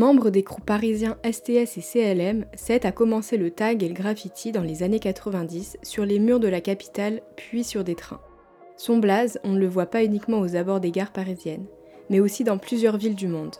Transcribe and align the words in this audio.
Membre 0.00 0.30
des 0.30 0.42
crews 0.42 0.62
parisiens 0.64 1.18
STS 1.30 1.76
et 1.76 1.82
CLM, 1.82 2.46
Seth 2.54 2.86
a 2.86 2.90
commencé 2.90 3.36
le 3.36 3.50
tag 3.50 3.82
et 3.82 3.88
le 3.88 3.92
graffiti 3.92 4.50
dans 4.50 4.62
les 4.62 4.82
années 4.82 4.98
90 4.98 5.76
sur 5.82 6.06
les 6.06 6.18
murs 6.18 6.40
de 6.40 6.48
la 6.48 6.62
capitale 6.62 7.20
puis 7.36 7.64
sur 7.64 7.84
des 7.84 7.94
trains. 7.94 8.22
Son 8.78 8.96
blaze, 8.96 9.38
on 9.44 9.50
ne 9.50 9.58
le 9.58 9.68
voit 9.68 9.84
pas 9.84 10.02
uniquement 10.02 10.40
aux 10.40 10.56
abords 10.56 10.80
des 10.80 10.90
gares 10.90 11.12
parisiennes, 11.12 11.66
mais 12.08 12.18
aussi 12.18 12.44
dans 12.44 12.56
plusieurs 12.56 12.96
villes 12.96 13.14
du 13.14 13.28
monde. 13.28 13.56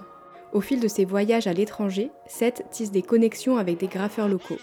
Au 0.54 0.62
fil 0.62 0.80
de 0.80 0.88
ses 0.88 1.04
voyages 1.04 1.46
à 1.46 1.52
l'étranger, 1.52 2.10
Seth 2.26 2.64
tisse 2.70 2.90
des 2.90 3.02
connexions 3.02 3.58
avec 3.58 3.78
des 3.78 3.88
graffeurs 3.88 4.28
locaux. 4.28 4.56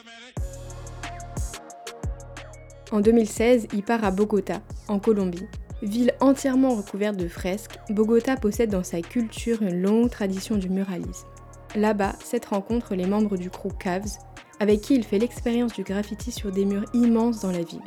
En 2.91 3.01
2016, 3.01 3.67
il 3.71 3.83
part 3.83 4.03
à 4.03 4.09
Bogota, 4.09 4.61
en 4.87 4.97
Colombie. 4.97 5.45
Ville 5.83 6.15
entièrement 6.21 6.73
recouverte 6.73 7.17
de 7.17 7.27
fresques, 7.27 7.77
Bogota 7.91 8.35
possède 8.35 8.71
dans 8.71 8.83
sa 8.83 9.01
culture 9.01 9.61
une 9.61 9.79
longue 9.79 10.09
tradition 10.09 10.55
du 10.55 10.71
muralisme. 10.71 11.27
Là-bas, 11.75 12.13
Seth 12.23 12.45
rencontre 12.45 12.95
les 12.95 13.05
membres 13.05 13.37
du 13.37 13.49
crew 13.49 13.69
Caves, 13.77 14.17
avec 14.59 14.81
qui 14.81 14.95
il 14.95 15.03
fait 15.03 15.19
l'expérience 15.19 15.73
du 15.73 15.83
graffiti 15.83 16.31
sur 16.31 16.51
des 16.51 16.65
murs 16.65 16.85
immenses 16.93 17.41
dans 17.41 17.51
la 17.51 17.61
ville. 17.61 17.81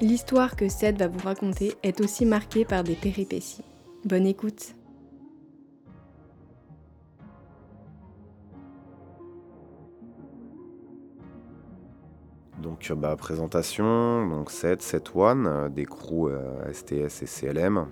L'histoire 0.00 0.56
que 0.56 0.68
Seth 0.68 0.98
va 0.98 1.08
vous 1.08 1.20
raconter 1.20 1.74
est 1.82 2.00
aussi 2.00 2.26
marquée 2.26 2.64
par 2.64 2.84
des 2.84 2.94
péripéties. 2.94 3.64
Bonne 4.04 4.26
écoute 4.26 4.74
Donc, 12.62 12.92
bah, 12.96 13.14
présentation, 13.16 14.28
donc 14.28 14.50
7, 14.50 14.82
7 14.82 15.12
One, 15.14 15.72
des 15.72 15.84
crews 15.84 16.30
STS 16.72 17.22
et 17.22 17.26
CLM. 17.26 17.86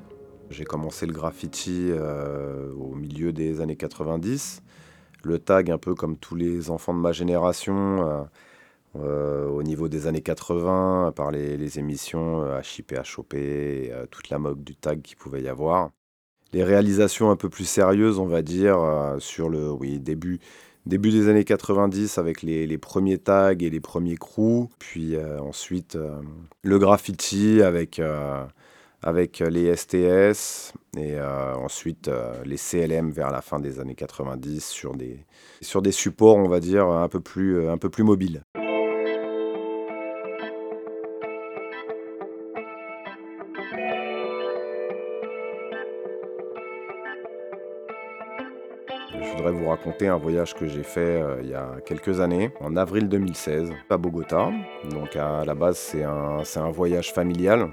J'ai 0.50 0.64
commencé 0.64 1.06
le 1.06 1.12
graffiti 1.12 1.88
euh, 1.90 2.72
au 2.74 2.94
milieu 2.94 3.32
des 3.32 3.60
années 3.60 3.76
90 3.76 4.63
le 5.26 5.38
tag 5.38 5.70
un 5.70 5.78
peu 5.78 5.94
comme 5.94 6.16
tous 6.16 6.34
les 6.34 6.70
enfants 6.70 6.94
de 6.94 7.00
ma 7.00 7.12
génération. 7.12 8.08
Euh, 8.08 8.22
euh, 8.96 9.48
au 9.48 9.64
niveau 9.64 9.88
des 9.88 10.06
années 10.06 10.20
80, 10.20 11.12
par 11.16 11.32
les, 11.32 11.78
émissions 11.80 12.44
HIP, 12.60 12.92
HOP, 12.92 13.34
toute 14.10 14.30
la 14.30 14.38
mode 14.38 14.62
du 14.62 14.76
tag 14.76 15.02
qu'il 15.02 15.16
pouvait 15.16 15.42
y 15.42 15.48
avoir. 15.48 15.90
Les 16.52 16.62
réalisations 16.62 17.32
un 17.32 17.36
peu 17.36 17.48
plus 17.48 17.64
sérieuses, 17.64 18.20
on 18.20 18.26
va 18.26 18.42
dire, 18.42 18.78
euh, 18.78 19.18
sur 19.18 19.48
le 19.48 19.76
début, 19.98 20.38
début 20.86 21.10
des 21.10 21.28
années 21.28 21.42
90 21.42 22.18
avec 22.18 22.42
les, 22.42 22.78
premiers 22.78 23.18
tags 23.18 23.58
et 23.58 23.68
les 23.70 23.80
premiers 23.80 24.16
crews. 24.16 24.70
Puis 24.78 25.16
ensuite, 25.40 25.98
le 26.62 26.78
graffiti 26.78 27.62
avec 27.62 28.00
avec 29.04 29.42
euh, 29.42 29.50
les 29.50 29.76
STS 29.76 30.72
et 30.96 31.16
euh, 31.18 31.54
ensuite 31.56 32.08
euh, 32.08 32.32
les 32.46 32.56
CLM 32.56 33.10
vers 33.10 33.30
la 33.30 33.42
fin 33.42 33.60
des 33.60 33.78
années 33.78 33.94
90 33.94 34.66
sur 34.66 34.94
des, 34.94 35.18
sur 35.60 35.82
des 35.82 35.92
supports, 35.92 36.36
on 36.36 36.48
va 36.48 36.58
dire, 36.58 36.86
un 36.86 37.08
peu 37.08 37.20
plus, 37.20 37.68
un 37.68 37.76
peu 37.76 37.90
plus 37.90 38.02
mobiles. 38.02 38.42
Je 49.12 49.36
voudrais 49.36 49.52
vous 49.52 49.68
raconter 49.68 50.08
un 50.08 50.16
voyage 50.16 50.54
que 50.54 50.66
j'ai 50.66 50.82
fait 50.82 51.22
il 51.42 51.50
y 51.50 51.54
a 51.54 51.76
quelques 51.84 52.20
années, 52.20 52.52
en 52.60 52.76
avril 52.76 53.08
2016, 53.10 53.70
à 53.90 53.98
Bogota. 53.98 54.50
Donc 54.90 55.16
à 55.16 55.44
la 55.44 55.54
base, 55.54 55.76
c'est 55.76 56.04
un, 56.04 56.38
un 56.56 56.70
voyage 56.70 57.12
familial 57.12 57.68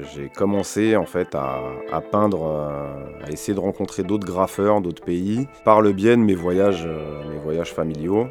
j'ai 0.00 0.28
commencé 0.28 0.96
en 0.96 1.04
fait 1.04 1.34
à, 1.34 2.00
peindre, 2.10 2.46
euh, 2.46 3.24
à 3.24 3.30
essayer 3.30 3.54
de 3.54 3.60
rencontrer 3.60 4.02
d'autres 4.02 4.26
graffeurs, 4.26 4.80
d'autres 4.80 5.04
pays, 5.04 5.46
par 5.64 5.82
le 5.82 5.92
biais 5.92 6.16
de 6.16 6.22
mes 6.22 6.34
voyages, 6.34 6.84
euh, 6.86 7.30
mes 7.30 7.38
voyages 7.38 7.72
familiaux. 7.72 8.28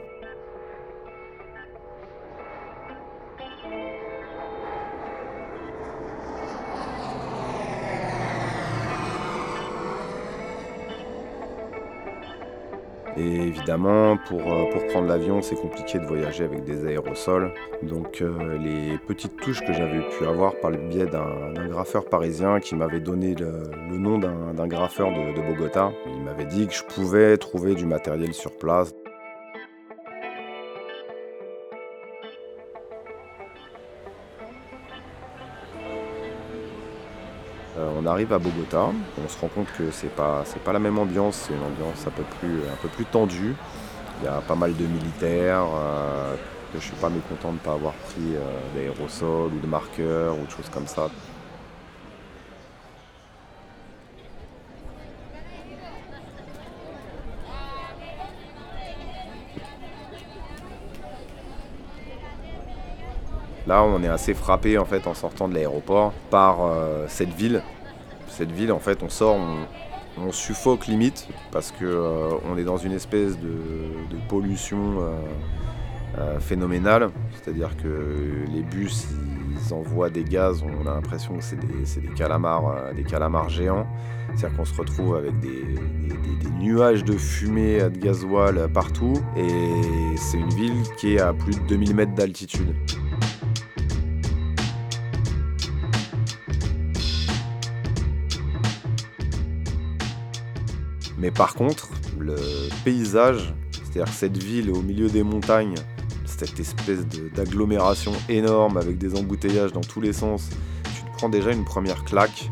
Et 13.22 13.48
évidemment, 13.48 14.18
pour, 14.18 14.42
euh, 14.42 14.66
pour 14.72 14.88
prendre 14.88 15.08
l'avion, 15.08 15.44
c'est 15.44 15.56
compliqué 15.56 16.00
de 16.00 16.06
voyager 16.06 16.44
avec 16.44 16.64
des 16.64 16.88
aérosols. 16.88 17.54
Donc 17.84 18.22
euh, 18.22 18.58
les 18.58 18.98
petites 18.98 19.38
touches 19.38 19.62
que 19.62 19.74
j'avais 19.74 20.02
pu 20.18 20.26
avoir 20.26 20.56
par 20.56 20.72
le 20.72 20.78
biais 20.78 21.06
d'un 21.06 21.54
graffeur 21.68 22.06
parisien 22.06 22.60
qui 22.60 22.76
m'avait 22.76 23.00
donné 23.00 23.36
le, 23.36 23.98
nom 23.98 24.18
d'un 24.18 24.68
graffeur 24.68 25.12
de 25.12 25.42
Bogota, 25.42 25.92
il 26.08 26.24
m'avait 26.24 26.46
dit 26.46 26.66
que 26.66 26.74
je 26.74 26.84
pouvais 26.84 27.38
trouver 27.38 27.76
du 27.76 27.86
matériel 27.86 28.34
sur 28.34 28.52
place. 28.58 28.96
Euh, 37.82 37.90
on 38.00 38.06
arrive 38.06 38.32
à 38.34 38.40
Bogota, 38.40 38.90
on 39.24 39.28
se 39.28 39.40
rend 39.40 39.48
compte 39.48 39.68
que 39.78 39.90
c'est 39.92 40.14
pas 40.16 40.44
pas 40.64 40.74
la 40.74 40.80
même 40.80 41.00
ambiance, 41.00 41.48
c'est 41.48 41.54
une 41.54 41.64
ambiance 41.64 42.06
un 42.06 42.12
peu 42.12 42.24
plus 42.90 43.06
tendue. 43.06 43.56
Il 44.22 44.26
y 44.26 44.28
a 44.28 44.40
pas 44.42 44.56
mal 44.56 44.76
de 44.76 44.86
militaires. 44.86 45.66
Euh, 45.74 46.36
je 46.76 46.80
suis 46.80 46.96
pas 46.96 47.10
mécontent 47.10 47.50
de 47.50 47.56
ne 47.56 47.60
pas 47.60 47.74
avoir 47.74 47.94
pris 47.94 48.36
euh, 48.36 48.40
d'aérosols 48.76 49.52
ou 49.54 49.60
de 49.60 49.68
marqueurs 49.68 50.36
ou 50.36 50.46
de 50.46 50.52
choses 50.52 50.70
comme 50.72 50.88
ça. 50.88 51.10
Là, 63.72 63.86
on 63.86 64.04
est 64.04 64.10
assez 64.10 64.34
frappé 64.34 64.78
en 64.78 64.84
fait 64.84 65.08
en 65.08 65.14
sortant 65.14 65.48
de 65.48 65.54
l'aéroport 65.54 66.12
par 66.30 66.58
euh, 66.62 67.06
cette 67.08 67.30
ville. 67.30 67.64
Cette 68.28 68.52
ville, 68.52 68.70
en 68.74 68.80
fait, 68.80 69.02
on 69.02 69.08
sort, 69.08 69.38
on, 70.18 70.32
suffoque 70.34 70.88
limite 70.88 71.30
parce 71.54 71.72
que 71.72 71.86
euh, 71.86 72.32
on 72.52 72.58
est 72.58 72.66
dans 72.66 72.76
une 72.76 72.92
espèce 72.92 73.40
de, 73.40 74.18
pollution 74.28 75.00
euh, 76.18 76.38
phénoménale. 76.42 77.12
C'est-à-dire 77.34 77.78
que 77.78 78.44
les 78.54 78.62
bus, 78.62 79.08
ils 79.54 79.74
envoient 79.74 80.10
des 80.10 80.26
gaz. 80.26 80.62
On 80.64 80.86
a 80.86 80.94
l'impression 80.94 81.38
que 81.38 81.44
c'est 81.44 82.02
des, 82.02 82.14
calamars, 82.14 82.94
des 82.94 83.04
calamars 83.06 83.48
géants. 83.48 83.88
C'est-à-dire 84.36 84.58
qu'on 84.58 84.66
se 84.66 84.76
retrouve 84.76 85.16
avec 85.16 85.40
des, 85.40 85.64
des, 86.42 86.50
nuages 86.60 87.06
de 87.06 87.14
fumée, 87.14 87.80
de 87.90 87.98
gasoil 87.98 88.68
partout. 88.74 89.14
Et 89.38 90.18
c'est 90.18 90.40
une 90.40 90.54
ville 90.56 90.84
qui 90.98 91.16
est 91.16 91.22
à 91.22 91.32
plus 91.32 91.58
de 91.58 91.68
2000 91.68 91.96
mètres 91.96 92.16
d'altitude. 92.16 92.76
Mais 101.22 101.30
par 101.30 101.54
contre, 101.54 101.90
le 102.20 102.36
paysage, 102.84 103.54
c'est-à-dire 103.72 104.12
cette 104.12 104.38
ville 104.38 104.72
au 104.72 104.82
milieu 104.82 105.08
des 105.08 105.22
montagnes, 105.22 105.76
cette 106.26 106.60
espèce 106.60 107.06
d'agglomération 107.36 108.12
énorme 108.28 108.78
avec 108.78 108.98
des 108.98 109.16
embouteillages 109.16 109.72
dans 109.72 109.82
tous 109.82 110.02
les 110.02 110.14
sens, 110.14 110.50
tu 110.96 111.04
te 111.04 111.18
prends 111.18 111.30
déjà 111.30 111.52
une 111.52 111.64
première 111.64 112.04
claque 112.06 112.50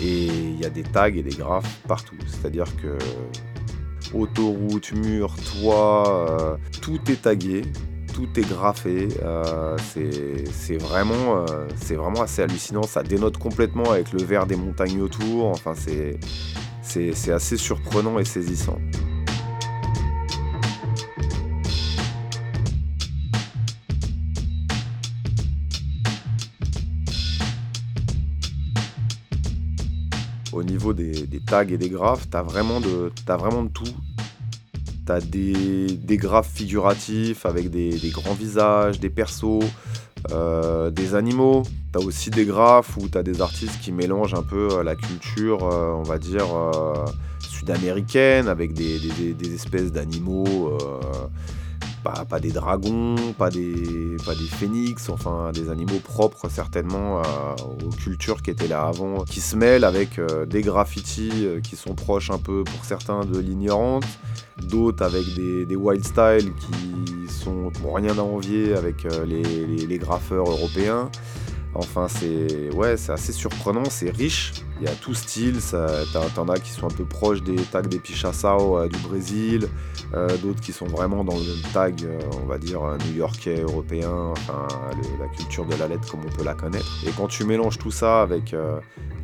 et 0.00 0.26
il 0.26 0.60
y 0.60 0.64
a 0.64 0.70
des 0.70 0.82
tags 0.82 1.06
et 1.06 1.22
des 1.22 1.36
graphes 1.36 1.80
partout. 1.86 2.16
C'est-à-dire 2.26 2.66
que 2.82 2.98
autoroute, 4.12 4.92
mur, 4.92 5.36
toit, 5.36 6.30
euh, 6.30 6.56
tout 6.82 6.98
est 7.08 7.22
tagué, 7.22 7.62
tout 8.12 8.28
est 8.36 8.48
graffé. 8.48 9.08
Euh, 9.22 9.76
c'est 9.86 10.76
vraiment, 10.78 11.44
euh, 11.48 11.66
vraiment 11.90 12.22
assez 12.22 12.42
hallucinant. 12.42 12.82
Ça 12.82 13.04
dénote 13.04 13.38
complètement 13.38 13.92
avec 13.92 14.12
le 14.12 14.22
vert 14.22 14.46
des 14.46 14.56
montagnes 14.56 15.00
autour. 15.00 15.46
Enfin, 15.46 15.74
c'est 15.76 16.18
c'est 16.94 17.32
assez 17.32 17.56
surprenant 17.56 18.20
et 18.20 18.24
saisissant. 18.24 18.78
Au 30.52 30.62
niveau 30.62 30.92
des, 30.92 31.26
tags 31.44 31.66
et 31.66 31.76
des 31.76 31.88
graphes, 31.88 32.28
t'as 32.30 32.42
vraiment, 32.42 32.80
de, 32.80 33.10
vraiment 33.26 33.64
de 33.64 33.70
tout. 33.70 33.84
T'as 35.04 35.20
des, 35.20 35.96
des 35.96 36.16
graphes 36.16 36.52
figuratifs 36.52 37.44
avec 37.44 37.70
des, 37.70 37.98
grands 38.10 38.34
visages, 38.34 39.00
des 39.00 39.10
persos, 39.10 39.64
euh, 40.30 40.90
des 40.90 41.16
animaux. 41.16 41.64
T'as 41.94 42.00
aussi 42.00 42.30
des 42.30 42.44
graphes 42.44 42.96
où 42.96 43.08
t'as 43.08 43.22
des 43.22 43.40
artistes 43.40 43.78
qui 43.80 43.92
mélangent 43.92 44.34
un 44.34 44.42
peu 44.42 44.68
euh, 44.72 44.82
la 44.82 44.96
culture, 44.96 45.62
euh, 45.62 45.92
on 45.92 46.02
va 46.02 46.18
dire, 46.18 46.46
sud-américaine 47.38 48.48
avec 48.48 48.72
des, 48.72 48.96
espèces 49.54 49.92
d'animaux 49.92 50.76
pas, 52.02 52.40
des 52.40 52.50
dragons, 52.50 53.14
pas 53.38 53.48
des, 53.48 54.16
des 54.16 54.48
phénix, 54.50 55.08
enfin 55.08 55.52
des 55.52 55.70
animaux 55.70 56.00
propres 56.02 56.48
certainement 56.48 57.22
aux 57.62 57.94
cultures 57.94 58.42
qui 58.42 58.50
étaient 58.50 58.66
là 58.66 58.82
avant, 58.82 59.22
qui 59.22 59.40
se 59.40 59.54
mêlent 59.54 59.84
avec 59.84 60.20
des 60.48 60.62
graffitis 60.62 61.46
qui 61.62 61.76
sont 61.76 61.94
proches 61.94 62.30
un 62.30 62.38
peu 62.38 62.64
pour 62.64 62.84
certains 62.84 63.24
de 63.24 63.38
l'ignorante, 63.38 64.04
d'autres 64.68 65.04
avec 65.04 65.24
des, 65.36 65.76
wild 65.76 66.04
styles 66.04 66.52
qui 66.54 67.32
sont 67.32 67.70
rien 67.94 68.18
à 68.18 68.22
envier 68.22 68.74
avec 68.74 69.06
les 69.24 69.98
graffeurs 69.98 70.50
européens. 70.50 71.08
Enfin, 71.74 72.06
c'est 72.08 72.72
ouais, 72.72 72.96
c'est 72.96 73.12
assez 73.12 73.32
surprenant, 73.32 73.84
c'est 73.88 74.10
riche. 74.10 74.52
Il 74.80 74.86
y 74.86 74.90
a 74.90 74.94
tout 74.94 75.14
style. 75.14 75.58
T'en 76.34 76.48
as 76.48 76.58
qui 76.58 76.70
sont 76.70 76.86
un 76.86 76.94
peu 76.94 77.04
proches 77.04 77.42
des 77.42 77.56
tags 77.56 77.82
des 77.82 77.98
Pichassao 77.98 78.78
euh, 78.78 78.88
du 78.88 78.98
Brésil, 78.98 79.68
euh, 80.14 80.28
d'autres 80.38 80.60
qui 80.60 80.72
sont 80.72 80.86
vraiment 80.86 81.24
dans 81.24 81.36
le 81.36 81.72
tag, 81.72 82.02
euh, 82.04 82.18
on 82.42 82.46
va 82.46 82.58
dire, 82.58 82.80
new-yorkais, 83.08 83.62
européen, 83.62 84.32
enfin, 84.32 84.66
la 85.18 85.28
culture 85.28 85.64
de 85.64 85.74
la 85.74 85.88
lettre 85.88 86.08
comme 86.10 86.20
on 86.24 86.36
peut 86.36 86.44
la 86.44 86.54
connaître. 86.54 87.02
Et 87.06 87.10
quand 87.16 87.28
tu 87.28 87.44
mélanges 87.44 87.78
tout 87.78 87.90
ça 87.90 88.22
avec 88.22 88.54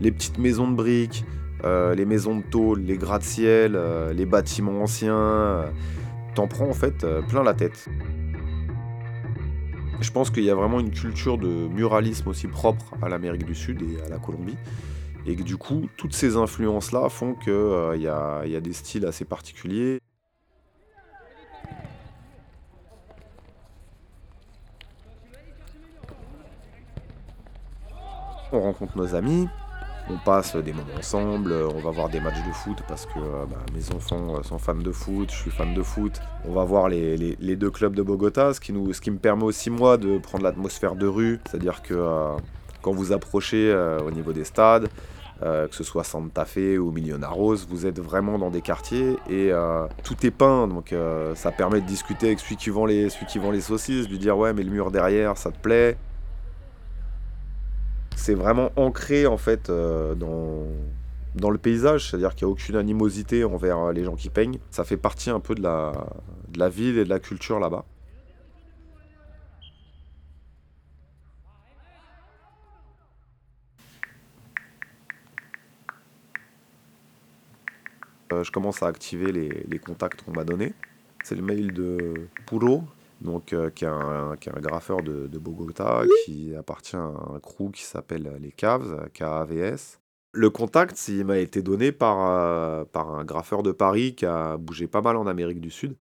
les 0.00 0.10
petites 0.10 0.38
maisons 0.38 0.68
de 0.70 0.76
briques, 0.76 1.24
les 1.64 2.04
maisons 2.04 2.36
de 2.36 2.42
tôle, 2.42 2.80
les 2.80 2.96
gratte-ciel, 2.96 3.78
les 4.12 4.26
bâtiments 4.26 4.82
anciens, 4.82 5.64
t'en 6.34 6.48
prends 6.48 6.68
en 6.68 6.74
fait 6.74 7.06
plein 7.28 7.42
la 7.42 7.54
tête. 7.54 7.88
Je 10.00 10.10
pense 10.10 10.30
qu'il 10.30 10.44
y 10.44 10.50
a 10.50 10.54
vraiment 10.54 10.80
une 10.80 10.90
culture 10.90 11.36
de 11.36 11.46
muralisme 11.46 12.28
aussi 12.28 12.48
propre 12.48 12.94
à 13.02 13.08
l'Amérique 13.10 13.44
du 13.44 13.54
Sud 13.54 13.82
et 13.82 14.00
à 14.02 14.08
la 14.08 14.18
Colombie. 14.18 14.56
Et 15.26 15.36
que 15.36 15.42
du 15.42 15.58
coup, 15.58 15.88
toutes 15.98 16.14
ces 16.14 16.36
influences-là 16.36 17.10
font 17.10 17.34
qu'il 17.34 17.52
euh, 17.52 17.96
y, 17.96 18.08
a, 18.08 18.60
des 18.60 18.72
styles 18.72 19.04
assez 19.04 19.26
particuliers. 19.26 20.00
On 28.52 28.60
rencontre 28.60 28.96
nos 28.96 29.14
amis, 29.14 29.48
on 30.10 30.18
passe 30.18 30.56
des 30.56 30.72
moments 30.72 30.86
ensemble, 30.98 31.52
on 31.52 31.80
va 31.80 31.90
voir 31.90 32.08
des 32.08 32.20
matchs 32.20 32.44
de 32.46 32.52
foot 32.52 32.78
parce 32.88 33.06
que 33.06 33.18
euh, 33.18 33.44
bah, 33.50 33.58
mes 33.74 33.94
enfants 33.94 34.36
euh, 34.36 34.42
sont 34.42 34.58
fans 34.58 34.74
de 34.74 34.92
foot, 34.92 35.30
je 35.30 35.36
suis 35.36 35.50
fan 35.50 35.74
de 35.74 35.82
foot. 35.82 36.20
On 36.44 36.52
va 36.52 36.64
voir 36.64 36.88
les, 36.88 37.56
deux 37.56 37.70
clubs 37.70 37.94
de 37.94 38.02
Bogota, 38.02 38.54
ce 38.54 38.60
qui, 38.60 38.72
me 38.72 39.18
permet 39.18 39.44
aussi 39.44 39.70
moi 39.70 39.96
de 39.96 40.18
prendre 40.18 40.44
l'atmosphère 40.44 40.94
de 40.94 41.06
rue, 41.06 41.40
c'est-à-dire 41.48 41.82
que 41.82 41.94
euh, 41.94 42.36
quand 42.82 42.92
vous 42.92 43.12
approchez 43.12 43.74
au 43.74 44.10
niveau 44.10 44.32
des 44.32 44.44
stades, 44.44 44.88
que 45.42 45.68
ce 45.74 45.84
soit 45.84 46.02
Santa 46.02 46.46
Fe 46.46 46.78
ou 46.78 46.90
Millonarios, 46.92 47.66
vous 47.68 47.84
êtes 47.84 48.00
vraiment 48.00 48.38
dans 48.38 48.50
des 48.50 48.62
quartiers 48.62 49.16
et 49.28 49.52
tout 50.02 50.16
est 50.26 50.30
peint, 50.30 50.66
donc 50.66 50.94
ça 51.34 51.52
permet 51.52 51.82
de 51.82 51.86
discuter 51.86 52.28
avec 52.28 52.40
celui 52.40 52.56
qui, 52.56 52.70
vend 52.70 52.86
les, 52.86 53.10
celui 53.10 53.26
qui 53.26 53.38
vend 53.38 53.50
les 53.50 53.60
saucisses, 53.60 54.08
lui 54.08 54.18
dire 54.18 54.38
ouais 54.38 54.54
mais 54.54 54.62
le 54.62 54.70
mur 54.70 54.90
derrière 54.90 55.36
ça 55.36 55.50
te 55.50 55.58
plaît, 55.58 55.98
c'est 58.30 58.36
vraiment 58.36 58.70
ancré 58.76 59.26
en 59.26 59.36
fait 59.36 59.70
euh, 59.70 60.14
dans, 60.14 60.64
dans 61.34 61.50
le 61.50 61.58
paysage, 61.58 62.08
c'est-à-dire 62.08 62.36
qu'il 62.36 62.46
n'y 62.46 62.50
a 62.50 62.52
aucune 62.52 62.76
animosité 62.76 63.42
envers 63.42 63.78
euh, 63.78 63.92
les 63.92 64.04
gens 64.04 64.14
qui 64.14 64.30
peignent. 64.30 64.60
Ça 64.70 64.84
fait 64.84 64.96
partie 64.96 65.30
un 65.30 65.40
peu 65.40 65.56
de 65.56 65.62
la, 65.62 66.06
de 66.46 66.60
la 66.60 66.68
ville 66.68 66.96
et 66.98 67.04
de 67.04 67.08
la 67.08 67.18
culture 67.18 67.58
là-bas. 67.58 67.84
Euh, 78.32 78.44
je 78.44 78.52
commence 78.52 78.80
à 78.84 78.86
activer 78.86 79.32
les, 79.32 79.78
contacts 79.80 80.22
qu'on 80.22 80.30
m'a 80.30 80.44
donnés. 80.44 80.72
C'est 81.24 81.34
le 81.34 81.42
mail 81.42 81.72
de 81.72 82.28
Puro, 82.46 82.84
donc, 83.20 83.52
euh, 83.52 83.70
qui, 83.70 83.84
est 83.84 83.88
un, 83.88 84.60
graffeur 84.60 85.02
de, 85.02 85.26
Bogota, 85.38 86.02
qui 86.24 86.54
appartient 86.56 86.96
à 86.96 87.00
un 87.00 87.38
crew 87.40 87.70
qui 87.72 87.82
s'appelle 87.82 88.30
les 88.40 88.52
Caves, 88.52 89.08
KAVS. 89.12 89.98
Le 90.32 90.48
contact, 90.48 91.08
il 91.08 91.24
m'a 91.24 91.38
été 91.38 91.60
donné 91.60 91.92
par, 91.92 92.18
euh, 92.20 92.84
par 92.84 93.14
un 93.14 93.24
graffeur 93.24 93.62
de 93.62 93.72
Paris 93.72 94.14
qui 94.14 94.26
a 94.26 94.56
bougé 94.56 94.86
pas 94.86 95.02
mal 95.02 95.16
en 95.16 95.26
Amérique 95.26 95.60
du 95.60 95.70
Sud. 95.70 95.96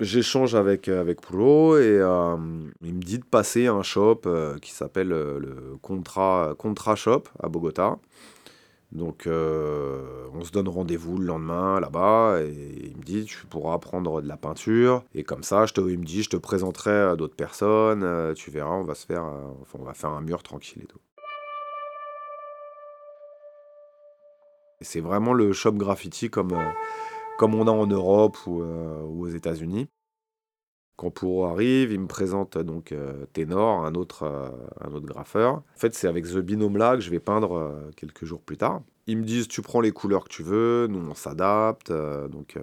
J'échange 0.00 0.54
avec, 0.54 0.88
avec 0.88 1.18
et 1.20 1.24
euh, 1.32 2.36
il 2.82 2.94
me 2.94 3.02
dit 3.02 3.18
de 3.18 3.24
passer 3.24 3.66
un 3.66 3.82
shop 3.82 4.22
qui 4.62 4.70
s'appelle 4.70 5.08
le 5.08 5.76
Contra, 5.82 6.54
Contra 6.56 6.94
Shop 6.94 7.24
à 7.40 7.48
Bogota. 7.48 7.98
Donc 8.92 9.26
euh, 9.26 10.28
on 10.32 10.44
se 10.44 10.50
donne 10.50 10.68
rendez-vous 10.68 11.18
le 11.18 11.26
lendemain 11.26 11.78
là-bas 11.78 12.40
et 12.40 12.90
il 12.90 12.96
me 12.96 13.02
dit 13.02 13.24
tu 13.26 13.46
pourras 13.46 13.78
prendre 13.78 14.22
de 14.22 14.28
la 14.28 14.38
peinture 14.38 15.04
et 15.14 15.24
comme 15.24 15.42
ça 15.42 15.66
je 15.66 15.74
te, 15.74 15.80
il 15.82 15.98
me 15.98 16.04
dit 16.04 16.22
je 16.22 16.30
te 16.30 16.38
présenterai 16.38 17.02
à 17.02 17.16
d'autres 17.16 17.36
personnes, 17.36 18.02
euh, 18.02 18.32
tu 18.32 18.50
verras 18.50 18.76
on 18.76 18.84
va 18.84 18.94
se 18.94 19.04
faire 19.04 19.24
euh, 19.24 20.06
un 20.08 20.20
mur 20.22 20.42
tranquille 20.42 20.82
et 20.82 20.86
tout. 20.86 21.00
C'est 24.80 25.00
vraiment 25.00 25.34
le 25.34 25.52
shop 25.52 25.72
graffiti 25.72 26.30
comme, 26.30 26.56
comme 27.36 27.54
on 27.54 27.66
a 27.66 27.72
en 27.72 27.86
Europe 27.86 28.38
ou, 28.46 28.62
ou 28.62 29.24
aux 29.24 29.28
États-Unis. 29.28 29.88
Quand 30.98 31.10
Pouro 31.10 31.44
arrive, 31.44 31.92
il 31.92 32.00
me 32.00 32.08
présente 32.08 32.58
donc 32.58 32.90
euh, 32.90 33.24
Ténor, 33.32 33.84
un 33.86 33.94
autre, 33.94 34.24
euh, 34.24 34.50
un 34.80 34.92
autre 34.92 35.06
graffeur. 35.06 35.54
En 35.54 35.62
fait, 35.76 35.94
c'est 35.94 36.08
avec 36.08 36.26
ce 36.26 36.40
binôme-là 36.40 36.96
que 36.96 37.02
je 37.02 37.10
vais 37.10 37.20
peindre 37.20 37.56
euh, 37.56 37.90
quelques 37.94 38.24
jours 38.24 38.40
plus 38.40 38.56
tard. 38.56 38.82
Ils 39.06 39.16
me 39.16 39.22
disent 39.22 39.46
tu 39.46 39.62
prends 39.62 39.80
les 39.80 39.92
couleurs 39.92 40.24
que 40.24 40.28
tu 40.28 40.42
veux, 40.42 40.88
nous 40.88 40.98
on 41.08 41.14
s'adapte. 41.14 41.92
donc 41.92 42.58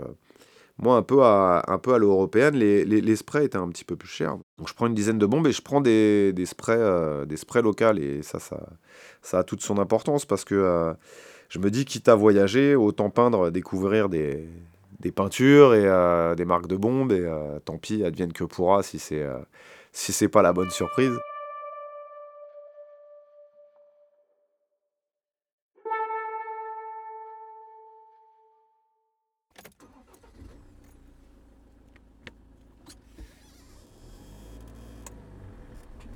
moi 0.78 0.98
un 0.98 1.02
peu 1.02 1.24
à, 1.24 1.64
un 1.68 1.78
peu 1.78 1.94
à 1.94 1.98
l'européenne, 1.98 2.56
les, 2.56 2.84
les, 2.84 3.16
sprays 3.16 3.46
étaient 3.46 3.58
un 3.58 3.70
petit 3.70 3.86
peu 3.86 3.96
plus 3.96 4.10
chers. 4.10 4.36
Donc 4.58 4.68
je 4.68 4.74
prends 4.74 4.88
une 4.88 4.94
dizaine 4.94 5.18
de 5.18 5.26
bombes 5.26 5.48
et 5.48 5.54
je 5.54 5.62
prends 5.62 5.82
des, 5.82 6.34
des 6.34 6.46
sprays, 6.46 7.26
des 7.26 7.38
sprays 7.38 7.64
locaux 7.64 7.96
et 7.98 8.22
ça, 8.22 8.40
ça, 8.40 8.62
ça 9.24 9.40
a 9.40 9.44
toute 9.44 9.62
son 9.62 9.80
importance 9.80 10.26
parce 10.26 10.44
que 10.44 10.94
je 11.50 11.58
me 11.58 11.72
dis 11.72 11.86
quitte 11.86 12.10
à 12.10 12.16
voyager, 12.16 12.76
autant 12.76 13.10
peindre, 13.10 13.50
découvrir 13.50 14.08
des, 14.08 14.48
des 15.06 15.12
peintures 15.12 15.75
et 15.75 15.86
euh, 15.86 16.34
des 16.34 16.46
marques 16.46 16.66
de 16.66 16.75
bombes 16.75 17.12
et 17.12 17.19
euh, 17.19 17.60
tant 17.60 17.78
pis, 17.78 18.04
advienne 18.04 18.34
que 18.34 18.44
pourra 18.44 18.81
si 18.81 18.98
c'est 18.98 19.22
euh, 19.22 19.38
si 19.92 20.12
c'est 20.12 20.28
pas 20.28 20.42
la 20.42 20.52
bonne 20.52 20.72
surprise. 20.72 21.13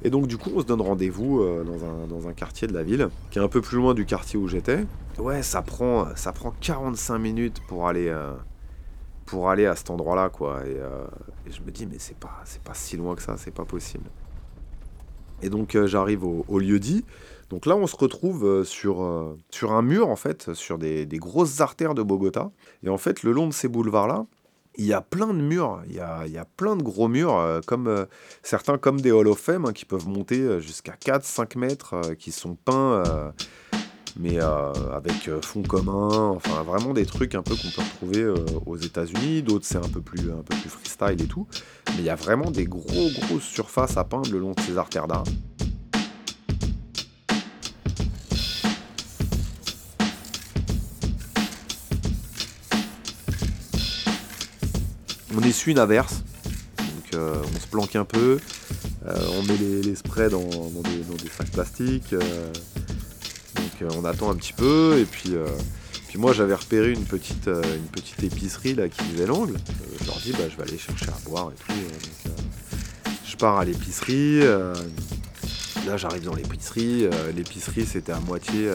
Et 0.02 0.10
donc 0.10 0.26
du 0.26 0.38
coup 0.38 0.50
on 0.56 0.62
se 0.62 0.66
donne 0.66 0.82
rendez-vous 0.82 1.46
dans, 1.64 1.86
un, 1.86 2.08
dans, 2.08 2.28
un, 2.28 2.34
quartier 2.34 2.68
de 2.68 2.74
la 2.74 2.82
ville, 2.82 3.10
qui 3.30 3.38
est 3.38 3.42
un 3.42 3.50
peu 3.50 3.62
plus 3.62 3.78
loin 3.78 3.94
du 3.94 4.08
quartier 4.08 4.40
où 4.40 4.48
j'étais. 4.48 4.88
Ouais 5.20 5.44
ça 5.44 5.62
prend, 5.62 6.08
ça 6.16 6.32
prend 6.32 6.56
45 6.60 7.20
minutes 7.20 7.62
pour 7.68 7.88
aller, 7.88 8.12
pour 9.30 9.50
aller 9.50 9.66
à 9.66 9.76
cet 9.76 9.90
endroit-là, 9.90 10.30
quoi. 10.30 10.60
Euh, 10.66 11.06
et, 11.46 11.52
je 11.52 11.62
me 11.62 11.72
dis, 11.72 11.86
mais 11.86 12.00
c'est 12.00 12.18
pas, 12.18 12.42
c'est 12.46 12.62
pas 12.62 12.74
si 12.74 12.98
loin 12.98 13.16
que 13.16 13.22
ça, 13.22 13.36
c'est 13.38 13.54
pas 13.54 13.66
possible. 13.66 14.10
Et 15.42 15.50
donc 15.50 15.76
euh, 15.76 15.88
j'arrive 15.88 16.26
au, 16.26 16.60
lieu 16.60 16.80
dit. 16.80 17.06
Donc 17.50 17.66
là, 17.66 17.76
on 17.76 17.88
se 17.88 17.96
retrouve 17.96 18.46
euh, 18.46 18.64
sur, 18.64 19.36
sur 19.50 19.72
un 19.72 19.82
mur, 19.82 20.10
en 20.10 20.16
fait, 20.16 20.54
sur 20.54 20.78
des, 20.78 21.06
des, 21.06 21.18
grosses 21.18 21.62
artères 21.62 21.96
de 21.96 22.04
Bogota. 22.04 22.52
Et 22.84 22.90
en 22.90 22.98
fait, 22.98 23.24
le 23.24 23.32
long 23.32 23.48
de 23.48 23.54
ces 23.54 23.68
boulevards-là, 23.68 24.26
il 24.76 24.86
y 24.86 24.94
a 24.94 25.02
plein 25.02 25.28
de 25.28 25.42
murs, 25.42 25.82
il 25.88 25.96
y 25.96 26.00
a, 26.00 26.26
il 26.26 26.32
y 26.32 26.38
a 26.38 26.46
plein 26.46 26.76
de 26.76 26.84
gros 26.84 27.08
murs, 27.08 27.62
comme 27.66 28.08
certains 28.44 28.78
comme 28.78 29.02
des 29.02 29.12
Hall 29.12 29.28
of 29.28 29.40
Fame, 29.40 29.66
hein, 29.66 29.74
qui 29.74 29.84
peuvent 29.84 30.08
monter 30.08 30.62
jusqu'à 30.62 30.94
4-5 30.94 31.58
mètres, 31.58 32.14
qui 32.18 32.32
sont 32.32 32.56
peints 32.56 33.34
mais 34.20 34.42
euh, 34.42 34.74
avec 34.94 35.30
euh, 35.30 35.42
fond 35.42 35.64
commun, 35.64 36.32
enfin 36.36 36.62
vraiment 36.64 36.94
des 36.94 37.06
trucs 37.06 37.36
un 37.36 37.42
peu 37.42 37.56
qu'on 37.56 37.70
peut 37.70 37.82
retrouver 37.82 38.22
euh, 38.22 38.36
aux 38.66 38.76
États-Unis, 38.76 39.42
d'autres 39.44 39.66
c'est 39.66 39.78
un 39.78 39.88
peu 39.88 40.02
plus 40.02 40.30
un 40.30 40.44
peu 40.44 40.56
plus 40.58 40.70
freestyle 40.70 41.22
et 41.22 41.28
tout, 41.28 41.48
mais 41.88 42.00
il 42.00 42.04
y 42.04 42.10
a 42.10 42.16
vraiment 42.16 42.52
des 42.52 42.66
gros 42.66 43.10
grosses 43.22 43.44
surfaces 43.44 43.96
à 43.96 44.04
peindre 44.04 44.30
le 44.30 44.40
long 44.40 44.52
de 44.52 44.60
ces 44.60 44.78
artères 44.78 45.08
d'art. 45.08 45.24
On 55.34 55.42
essuie 55.44 55.72
une 55.72 55.80
averse, 55.80 56.24
donc 56.78 57.22
on 57.22 57.60
se 57.60 57.68
planque 57.68 57.96
un 57.96 58.04
peu, 58.04 58.40
on 59.06 59.44
met 59.44 59.56
les, 59.56 59.96
sprays 59.96 60.30
dans, 60.30 60.42
des, 60.42 61.30
sacs 61.30 61.52
plastiques, 61.52 62.14
on 63.86 64.06
attend 64.06 64.32
un 64.32 64.36
petit 64.36 64.54
peu 64.54 64.98
et 65.00 65.06
puis 65.06 65.36
euh, 65.36 65.48
puis 66.08 66.18
moi 66.18 66.34
j'avais 66.34 66.56
repéré 66.56 66.92
une 66.92 67.06
petite, 67.06 67.48
euh, 67.48 67.62
une 67.76 67.88
petite 67.88 68.24
épicerie 68.24 68.74
là 68.74 68.90
qui 68.90 69.04
faisait 69.04 69.28
l'angle. 69.28 69.58
je 70.02 70.06
leur 70.08 70.18
dis 70.18 70.32
bah, 70.32 70.46
je 70.50 70.58
vais 70.58 70.64
aller 70.64 70.78
chercher 70.78 71.08
à 71.08 71.30
boire 71.30 71.52
et 71.52 71.74
tout. 71.74 72.32
je 73.26 73.36
pars 73.38 73.58
à 73.58 73.66
l'épicerie. 73.66 74.40
là 74.40 75.98
j'arrive 75.98 76.24
dans 76.24 76.36
l'épicerie. 76.36 77.08
l'épicerie 77.36 77.86
c'était 77.86 78.12
à 78.12 78.20
moitié, 78.20 78.70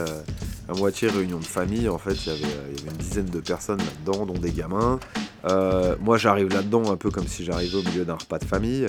à 0.69 0.75
moitié 0.75 1.09
réunion 1.09 1.39
de 1.39 1.45
famille. 1.45 1.89
En 1.89 1.99
fait 1.99 2.15
il 2.27 2.29
y 2.29 2.31
avait 2.31 2.55
une 2.91 2.97
dizaine 2.99 3.27
de 3.27 3.41
personnes 3.41 3.79
là-dedans, 3.79 4.27
dont 4.27 4.39
des 4.39 4.53
gamins. 4.53 5.01
Euh, 5.47 5.97
moi, 6.01 6.17
j'arrive 6.17 6.49
là-dedans 6.49 6.91
un 6.91 6.97
peu 6.97 7.11
comme 7.11 7.27
si 7.27 7.45
j'arrivais 7.45 7.77
au 7.77 7.83
milieu 7.83 8.05
d'un 8.05 8.15
repas 8.15 8.39
de 8.39 8.45
famille. 8.45 8.87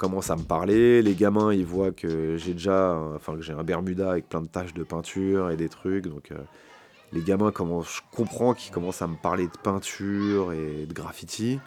Commence 0.00 0.30
à 0.30 0.36
me 0.36 0.44
parler, 0.44 1.02
les 1.02 1.14
gamins 1.14 1.52
ils 1.52 1.66
voient 1.66 1.90
que 1.90 2.38
j'ai 2.38 2.54
déjà, 2.54 2.98
enfin 3.14 3.34
que 3.34 3.42
j'ai 3.42 3.52
un 3.52 3.62
Bermuda 3.62 4.12
avec 4.12 4.30
plein 4.30 4.40
de 4.40 4.46
taches 4.46 4.72
de 4.72 4.82
peinture 4.82 5.50
et 5.50 5.58
des 5.58 5.68
trucs, 5.68 6.06
donc 6.06 6.32
euh, 6.32 6.38
les 7.12 7.20
gamins 7.20 7.52
commencent, 7.52 7.96
je 7.96 8.16
comprends 8.16 8.54
qu'ils 8.54 8.72
commencent 8.72 9.02
à 9.02 9.06
me 9.06 9.16
parler 9.16 9.44
de 9.44 9.58
peinture 9.62 10.54
et 10.54 10.86
de 10.86 10.92
graffiti. 10.94 11.60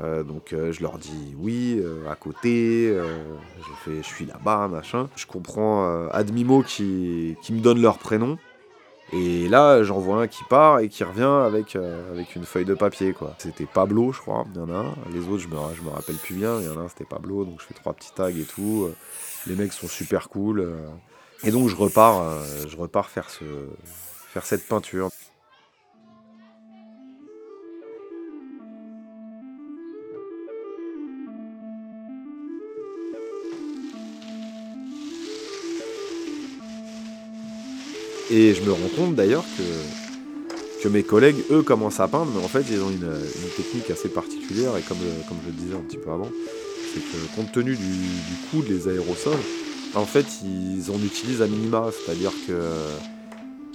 Euh, 0.00 0.22
donc 0.22 0.54
je 0.54 0.80
leur 0.80 0.96
dis 0.96 1.34
oui, 1.36 1.82
à 2.08 2.14
côté, 2.14 2.88
je, 2.88 3.72
fais, 3.84 3.96
je 3.98 4.06
suis 4.06 4.24
là-bas, 4.24 4.68
machin. 4.68 5.10
Je 5.16 5.26
comprends 5.26 6.08
Admimo 6.08 6.62
qui, 6.62 7.36
qui 7.42 7.52
me 7.52 7.60
donne 7.60 7.82
leur 7.82 7.98
prénom. 7.98 8.38
Et 9.12 9.48
là, 9.48 9.82
j'en 9.82 9.98
vois 9.98 10.22
un 10.22 10.26
qui 10.26 10.44
part 10.44 10.80
et 10.80 10.88
qui 10.88 11.02
revient 11.02 11.22
avec, 11.22 11.76
euh, 11.76 12.12
avec 12.12 12.36
une 12.36 12.44
feuille 12.44 12.66
de 12.66 12.74
papier, 12.74 13.14
quoi. 13.14 13.34
C'était 13.38 13.64
Pablo, 13.64 14.12
je 14.12 14.20
crois, 14.20 14.44
il 14.54 14.60
y 14.60 14.62
en 14.62 14.68
a 14.68 14.78
un. 14.78 14.94
Les 15.12 15.26
autres, 15.28 15.38
je 15.38 15.48
me, 15.48 15.56
je 15.74 15.82
me 15.82 15.88
rappelle 15.88 16.16
plus 16.16 16.34
bien. 16.34 16.60
Il 16.60 16.66
y 16.66 16.68
en 16.68 16.78
a 16.78 16.84
un, 16.84 16.88
c'était 16.88 17.06
Pablo, 17.06 17.44
donc 17.44 17.60
je 17.60 17.66
fais 17.66 17.74
trois 17.74 17.94
petits 17.94 18.12
tags 18.14 18.28
et 18.28 18.44
tout. 18.44 18.90
Les 19.46 19.54
mecs 19.54 19.72
sont 19.72 19.88
super 19.88 20.28
cool. 20.28 20.60
Euh. 20.60 20.88
Et 21.44 21.50
donc, 21.50 21.68
je 21.68 21.76
repars, 21.76 22.20
euh, 22.20 22.44
je 22.68 22.76
repars 22.76 23.08
faire, 23.08 23.30
ce, 23.30 23.44
faire 24.28 24.44
cette 24.44 24.66
peinture. 24.66 25.08
Et 38.38 38.54
je 38.54 38.62
me 38.62 38.70
rends 38.70 38.88
compte 38.94 39.16
d'ailleurs 39.16 39.44
que, 39.56 40.84
que 40.84 40.88
mes 40.88 41.02
collègues, 41.02 41.38
eux, 41.50 41.62
commencent 41.64 41.98
à 41.98 42.06
peindre, 42.06 42.30
mais 42.36 42.44
en 42.44 42.46
fait, 42.46 42.64
ils 42.70 42.80
ont 42.80 42.88
une, 42.88 43.10
technique 43.56 43.90
assez 43.90 44.08
particulière, 44.08 44.76
et 44.76 44.82
comme, 44.82 44.98
comme 45.28 45.38
je 45.42 45.48
le 45.48 45.56
disais 45.56 45.74
un 45.74 45.80
petit 45.80 45.96
peu 45.96 46.12
avant, 46.12 46.30
c'est 46.94 47.00
que 47.00 47.34
compte 47.34 47.50
tenu 47.50 47.74
du, 47.74 47.82
du 47.82 48.36
coût 48.48 48.62
des 48.62 48.86
aérosols, 48.86 49.40
en 49.96 50.04
fait, 50.04 50.24
ils 50.44 50.88
en 50.92 51.02
utilisent 51.04 51.42
à 51.42 51.48
minima, 51.48 51.90
c'est-à-dire 51.90 52.30
que 52.46 52.52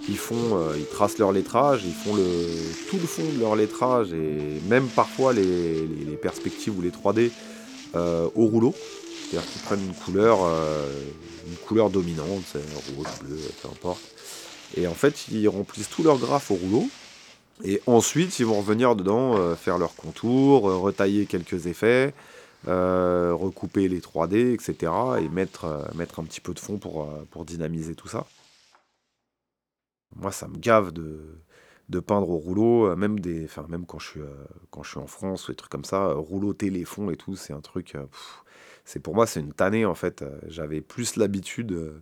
ils 0.07 0.17
font, 0.17 0.55
euh, 0.57 0.75
ils 0.77 0.85
tracent 0.85 1.17
leur 1.17 1.33
lettrage, 1.33 1.81
ils 1.85 1.93
font 1.93 2.15
le, 2.15 2.23
tout 2.89 2.97
le 2.97 3.05
fond 3.05 3.23
de 3.35 3.41
leur 3.41 3.57
lettrage 3.57 4.13
et 4.13 4.61
même 4.69 4.87
parfois 4.87 5.33
les, 5.33 5.89
perspectives 6.21 6.77
ou 6.77 6.81
les 6.81 6.91
3D 6.91 7.31
euh, 7.95 8.29
au 8.35 8.45
rouleau. 8.45 8.73
C'est-à-dire 9.29 9.51
qu'ils 9.51 9.61
prennent 9.63 9.85
une 9.85 9.93
couleur, 9.93 10.39
euh, 10.43 10.87
une 11.47 11.57
couleur 11.67 11.89
dominante, 11.89 12.55
rouge, 12.95 13.07
bleu, 13.25 13.37
peu 13.61 13.67
importe. 13.67 13.99
Et 14.75 14.87
en 14.87 14.93
fait, 14.93 15.27
ils 15.29 15.47
remplissent 15.47 15.89
tous 15.89 16.03
leurs 16.03 16.17
graphes 16.17 16.51
au 16.51 16.55
rouleau. 16.55 16.87
Et 17.63 17.81
ensuite, 17.85 18.39
ils 18.39 18.45
vont 18.45 18.57
revenir 18.57 18.95
dedans, 18.95 19.37
euh, 19.37 19.55
faire 19.55 19.77
leurs 19.77 19.95
contours, 19.95 20.69
euh, 20.69 20.77
retailler 20.77 21.25
quelques 21.27 21.67
effets, 21.67 22.13
euh, 22.67 23.33
recouper 23.33 23.87
les 23.87 23.99
3D, 23.99 24.53
etc. 24.53 24.91
Et 25.21 25.29
mettre, 25.29 25.91
mettre 25.95 26.19
un 26.19 26.23
petit 26.23 26.41
peu 26.41 26.53
de 26.53 26.59
fond 26.59 26.77
pour, 26.77 27.07
pour 27.29 27.45
dynamiser 27.45 27.95
tout 27.95 28.07
ça. 28.07 28.25
Moi, 30.15 30.31
ça 30.31 30.47
me 30.47 30.57
gave 30.57 30.91
de, 30.91 31.19
de 31.89 31.99
peindre 31.99 32.29
au 32.29 32.37
rouleau, 32.37 32.95
même, 32.95 33.19
des, 33.19 33.47
même 33.69 33.85
quand, 33.85 33.99
je 33.99 34.09
suis, 34.09 34.19
quand 34.71 34.83
je 34.83 34.91
suis 34.91 34.99
en 34.99 35.07
France 35.07 35.47
ou 35.47 35.51
des 35.51 35.55
trucs 35.55 35.71
comme 35.71 35.85
ça, 35.85 36.13
rouleau 36.13 36.53
téléphone 36.53 37.11
et 37.11 37.17
tout, 37.17 37.35
c'est 37.35 37.53
un 37.53 37.61
truc. 37.61 37.95
c'est 38.85 38.99
pour 38.99 39.15
moi, 39.15 39.25
c'est 39.27 39.39
une 39.39 39.53
tannée 39.53 39.85
en 39.85 39.95
fait. 39.95 40.23
J'avais 40.47 40.81
plus 40.81 41.15
l'habitude 41.15 42.01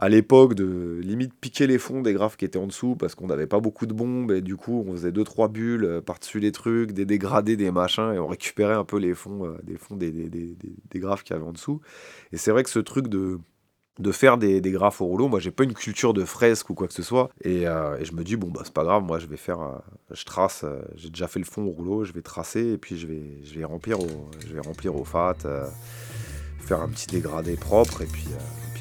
à 0.00 0.08
l'époque 0.08 0.54
de 0.54 0.98
limite 1.02 1.34
piquer 1.34 1.66
les 1.66 1.78
fonds 1.78 2.00
des 2.00 2.14
graphes 2.14 2.38
qui 2.38 2.46
étaient 2.46 2.58
en 2.58 2.66
dessous 2.66 2.96
parce 2.96 3.14
qu'on 3.14 3.26
n'avait 3.26 3.46
pas 3.46 3.60
beaucoup 3.60 3.84
de 3.84 3.92
bombes 3.92 4.32
et 4.32 4.40
du 4.40 4.56
coup 4.56 4.82
on 4.88 4.92
faisait 4.92 5.12
deux 5.12 5.24
trois 5.24 5.48
bulles 5.48 5.84
euh, 5.84 6.00
par-dessus 6.00 6.40
les 6.40 6.52
trucs, 6.52 6.92
des 6.92 7.04
dégradés, 7.04 7.56
des 7.56 7.70
machins 7.70 8.14
et 8.14 8.18
on 8.18 8.26
récupérait 8.26 8.74
un 8.74 8.84
peu 8.84 8.96
les 8.96 9.12
fonds 9.14 9.44
euh, 9.44 9.58
des 9.62 9.76
fonds 9.76 9.96
des, 9.96 10.10
des, 10.10 10.30
des, 10.30 10.56
des 10.56 10.98
graphes 10.98 11.22
qu'il 11.22 11.36
y 11.36 11.38
avait 11.38 11.46
en 11.46 11.52
dessous. 11.52 11.82
Et 12.32 12.38
c'est 12.38 12.50
vrai 12.50 12.62
que 12.64 12.70
ce 12.70 12.78
truc 12.78 13.08
de 13.08 13.38
de 13.98 14.12
faire 14.12 14.38
des, 14.38 14.62
des, 14.62 14.70
graphes 14.70 15.02
au 15.02 15.04
rouleau. 15.04 15.28
Moi, 15.28 15.40
j'ai 15.40 15.50
pas 15.50 15.64
une 15.64 15.74
culture 15.74 16.14
de 16.14 16.24
fresque 16.24 16.70
ou 16.70 16.74
quoi 16.74 16.88
que 16.88 16.94
ce 16.94 17.02
soit. 17.02 17.28
Et, 17.42 17.68
euh, 17.68 18.02
je 18.02 18.12
me 18.12 18.24
dis, 18.24 18.36
bon, 18.36 18.48
bah, 18.48 18.62
c'est 18.64 18.72
pas 18.72 18.84
grave, 18.84 19.02
moi, 19.02 19.18
je 19.18 19.26
vais 19.26 19.36
faire. 19.36 19.82
je 20.10 20.24
trace, 20.24 20.64
j'ai 20.94 21.10
déjà 21.10 21.28
fait 21.28 21.38
le 21.38 21.44
fond 21.44 21.64
au 21.66 21.70
rouleau, 21.70 22.04
je 22.04 22.14
vais 22.14 22.22
tracer 22.22 22.66
et 22.66 22.78
puis 22.78 22.96
je 22.96 23.06
vais, 23.06 23.42
je 23.42 23.58
vais, 23.58 23.64
remplir, 23.64 23.98
je 24.46 24.54
vais 24.54 24.60
remplir 24.60 24.96
au 24.96 25.04
fat, 25.04 25.36
faire 26.60 26.80
un 26.80 26.88
petit 26.88 27.06
dégradé 27.06 27.56
propre 27.56 28.02
et 28.02 28.06
puis, 28.06 28.28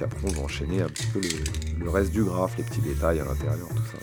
après, 0.01 0.27
on 0.27 0.31
va 0.31 0.41
enchaîner 0.43 0.81
un 0.81 0.87
petit 0.87 1.07
peu 1.07 1.19
le, 1.79 1.89
reste 1.89 2.11
du 2.11 2.23
graphe, 2.23 2.55
les 2.57 2.63
petits 2.63 2.79
détails 2.79 3.19
à 3.19 3.25
l'intérieur, 3.25 3.67
tout 3.67 3.83
ça. 3.91 3.97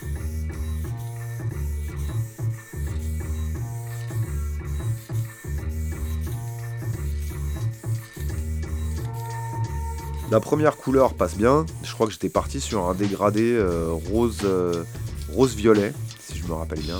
La 10.30 10.40
première 10.40 10.76
couleur 10.76 11.14
passe 11.14 11.36
bien. 11.36 11.64
Je 11.82 11.92
crois 11.94 12.06
que 12.06 12.12
j'étais 12.12 12.28
parti 12.28 12.60
sur 12.60 12.88
un 12.88 12.94
dégradé 12.94 13.54
euh, 13.54 13.92
rose, 14.10 14.40
euh, 14.44 14.82
rose 15.32 15.54
violet, 15.54 15.92
si 16.18 16.36
je 16.36 16.46
me 16.46 16.52
rappelle 16.52 16.80
bien. 16.80 16.98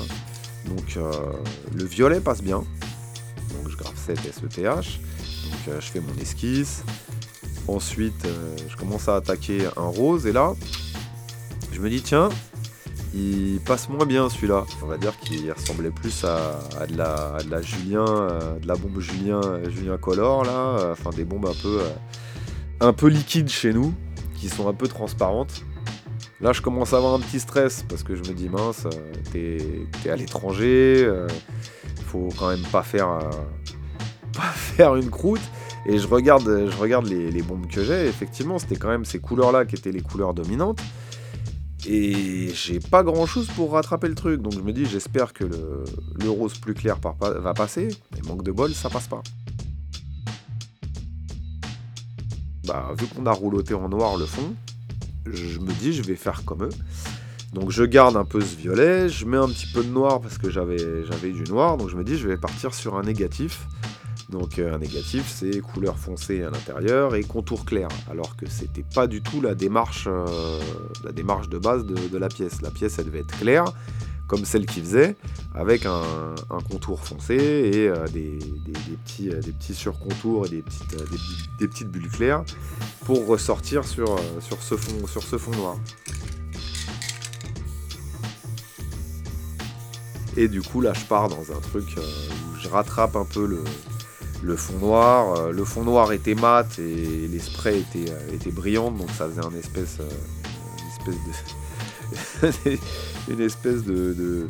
Donc 0.66 0.96
euh, 0.96 1.10
le 1.74 1.84
violet 1.84 2.20
passe 2.20 2.40
bien. 2.40 2.58
Donc 2.58 3.68
je 3.68 3.76
grave 3.76 3.94
7 3.96 4.18
SETH. 4.20 5.00
Donc 5.66 5.80
je 5.80 5.86
fais 5.86 6.00
mon 6.00 6.14
esquisse. 6.20 6.82
Ensuite, 7.68 8.24
euh, 8.24 8.56
je 8.68 8.76
commence 8.76 9.08
à 9.08 9.16
attaquer 9.16 9.66
un 9.76 9.86
rose 9.86 10.26
et 10.26 10.32
là, 10.32 10.54
je 11.72 11.80
me 11.80 11.90
dis 11.90 12.00
tiens, 12.00 12.28
il 13.12 13.60
passe 13.66 13.88
moins 13.88 14.06
bien 14.06 14.28
celui-là. 14.28 14.64
On 14.82 14.86
va 14.86 14.98
dire 14.98 15.18
qu'il 15.18 15.50
ressemblait 15.50 15.90
plus 15.90 16.24
à, 16.24 16.86
de, 16.86 16.96
la, 16.96 17.62
Julien, 17.62 18.04
euh, 18.06 18.58
de 18.58 18.68
la 18.68 18.76
bombe 18.76 19.00
Julien, 19.00 19.40
Julien 19.68 19.96
Color 19.96 20.44
là, 20.44 20.50
euh, 20.50 20.92
enfin 20.92 21.10
des 21.10 21.24
bombes 21.24 21.46
un 21.46 21.60
peu, 21.60 21.80
un 22.80 22.92
peu 22.92 23.08
liquides 23.08 23.48
chez 23.48 23.72
nous, 23.72 23.92
qui 24.36 24.48
sont 24.48 24.68
un 24.68 24.74
peu 24.74 24.86
transparentes. 24.86 25.62
Là, 26.40 26.52
je 26.52 26.60
commence 26.60 26.92
à 26.92 26.98
avoir 26.98 27.14
un 27.14 27.20
petit 27.20 27.40
stress 27.40 27.84
parce 27.88 28.02
que 28.02 28.14
je 28.14 28.20
me 28.20 28.34
dis 28.34 28.48
mince, 28.48 28.86
t'es 29.32 29.58
es 30.04 30.10
à 30.10 30.16
l'étranger, 30.16 31.10
faut 32.06 32.28
quand 32.38 32.50
même 32.50 32.66
pas 32.70 32.82
faire, 32.82 33.18
faire 34.54 34.96
une 34.96 35.10
croûte. 35.10 35.42
Et 35.88 35.98
je 35.98 36.08
regarde, 36.08 36.68
je 36.68 36.76
regarde 36.76 37.06
les, 37.06 37.42
bombes 37.42 37.68
que 37.68 37.84
j'ai, 37.84 38.06
effectivement, 38.06 38.58
c'était 38.58 38.74
quand 38.74 38.88
même 38.88 39.04
ces 39.04 39.20
couleurs-là 39.20 39.64
qui 39.64 39.76
étaient 39.76 39.92
les 39.92 40.00
couleurs 40.00 40.34
dominantes. 40.34 40.80
Et 41.88 42.48
j'ai 42.52 42.80
pas 42.80 43.04
grand 43.04 43.26
chose 43.26 43.46
pour 43.54 43.72
rattraper 43.72 44.08
le 44.08 44.16
truc. 44.16 44.42
Donc 44.42 44.54
je 44.54 44.60
me 44.60 44.72
dis, 44.72 44.84
j'espère 44.84 45.32
que 45.32 45.44
le, 45.44 46.28
rose 46.28 46.58
plus 46.58 46.74
clair 46.74 46.96
va 47.20 47.54
passer. 47.54 47.88
Mais 48.12 48.20
manque 48.26 48.42
de 48.42 48.50
bol, 48.50 48.74
ça 48.74 48.90
passe 48.90 49.06
pas. 49.06 49.22
Bah, 52.66 52.92
vu 52.98 53.06
qu'on 53.06 53.26
a 53.26 53.32
rouloté 53.32 53.74
en 53.74 53.88
noir 53.88 54.16
le 54.16 54.26
fond, 54.26 54.54
je 55.24 55.60
me 55.60 55.72
dis, 55.74 55.92
je 55.92 56.02
vais 56.02 56.16
faire 56.16 56.44
comme 56.44 56.64
eux. 56.64 56.72
Donc 57.52 57.70
je 57.70 57.84
garde 57.84 58.16
un 58.16 58.24
peu 58.24 58.40
ce 58.40 58.56
violet, 58.56 59.08
je 59.08 59.24
mets 59.24 59.36
un 59.36 59.48
petit 59.48 59.68
peu 59.72 59.84
de 59.84 59.88
noir 59.88 60.20
parce 60.20 60.36
que 60.36 60.50
j'avais 60.50 61.30
du 61.30 61.44
noir. 61.44 61.76
Donc 61.76 61.90
je 61.90 61.96
me 61.96 62.02
dis, 62.02 62.16
je 62.18 62.26
vais 62.26 62.36
partir 62.36 62.74
sur 62.74 62.96
un 62.96 63.02
négatif. 63.02 63.68
Donc 64.28 64.58
euh, 64.58 64.74
un 64.74 64.78
négatif, 64.78 65.32
c'est 65.32 65.60
couleur 65.60 65.98
foncée 65.98 66.42
à 66.42 66.50
l'intérieur 66.50 67.14
et 67.14 67.22
contour 67.22 67.64
clair, 67.64 67.88
alors 68.10 68.34
que 68.36 68.48
c'était 68.48 68.84
pas 68.94 69.06
du 69.06 69.22
tout 69.22 69.40
la 69.40 69.54
démarche, 69.54 70.08
euh, 70.08 70.60
la 71.04 71.12
démarche 71.12 71.48
de 71.48 71.58
base 71.58 71.84
de, 71.86 72.18
la 72.18 72.28
pièce. 72.28 72.60
La 72.60 72.70
pièce, 72.70 72.98
elle 72.98 73.06
devait 73.06 73.20
être 73.20 73.38
claire, 73.38 73.64
comme 74.26 74.44
celle 74.44 74.66
qu'il 74.66 74.82
faisait, 74.82 75.14
avec 75.54 75.86
un, 75.86 76.34
contour 76.68 77.04
foncé 77.04 77.34
et 77.36 77.88
euh, 77.88 78.08
des, 78.08 78.38
petits, 79.04 79.28
des 79.28 79.52
petits 79.52 79.74
surcontours 79.74 80.46
et 80.46 80.48
des 80.48 80.62
petites, 80.62 81.88
bulles 81.88 82.10
claires 82.10 82.42
pour 83.04 83.26
ressortir 83.28 83.84
sur, 83.84 84.18
sur, 84.40 84.60
ce, 84.60 84.76
fond, 84.76 85.06
sur 85.06 85.22
ce 85.22 85.38
fond 85.38 85.52
noir. 85.52 85.76
Et 90.36 90.48
du 90.48 90.62
coup, 90.62 90.80
là, 90.80 90.92
je 90.92 91.04
pars 91.04 91.28
dans 91.28 91.52
un 91.52 91.60
truc 91.60 91.84
où 91.96 92.60
je 92.60 92.68
rattrape 92.68 93.14
un 93.14 93.24
peu 93.24 93.46
le, 93.46 93.62
le 94.42 94.56
fond 94.56 94.78
noir. 94.78 95.34
Euh, 95.34 95.52
le 95.52 95.64
fond 95.64 95.84
noir 95.84 96.12
était 96.12 96.34
mat 96.34 96.78
et 96.78 97.28
les 97.28 97.38
sprays 97.38 97.80
étaient, 97.80 98.10
euh, 98.10 98.34
étaient 98.34 98.50
donc 98.50 99.10
ça 99.16 99.28
faisait 99.28 99.44
un 99.44 99.58
espèce, 99.58 99.98
euh, 100.00 101.12
une 101.12 101.30
espèce 101.30 102.64
de, 102.64 102.78
une 103.32 103.40
espèce 103.40 103.84
de, 103.84 104.48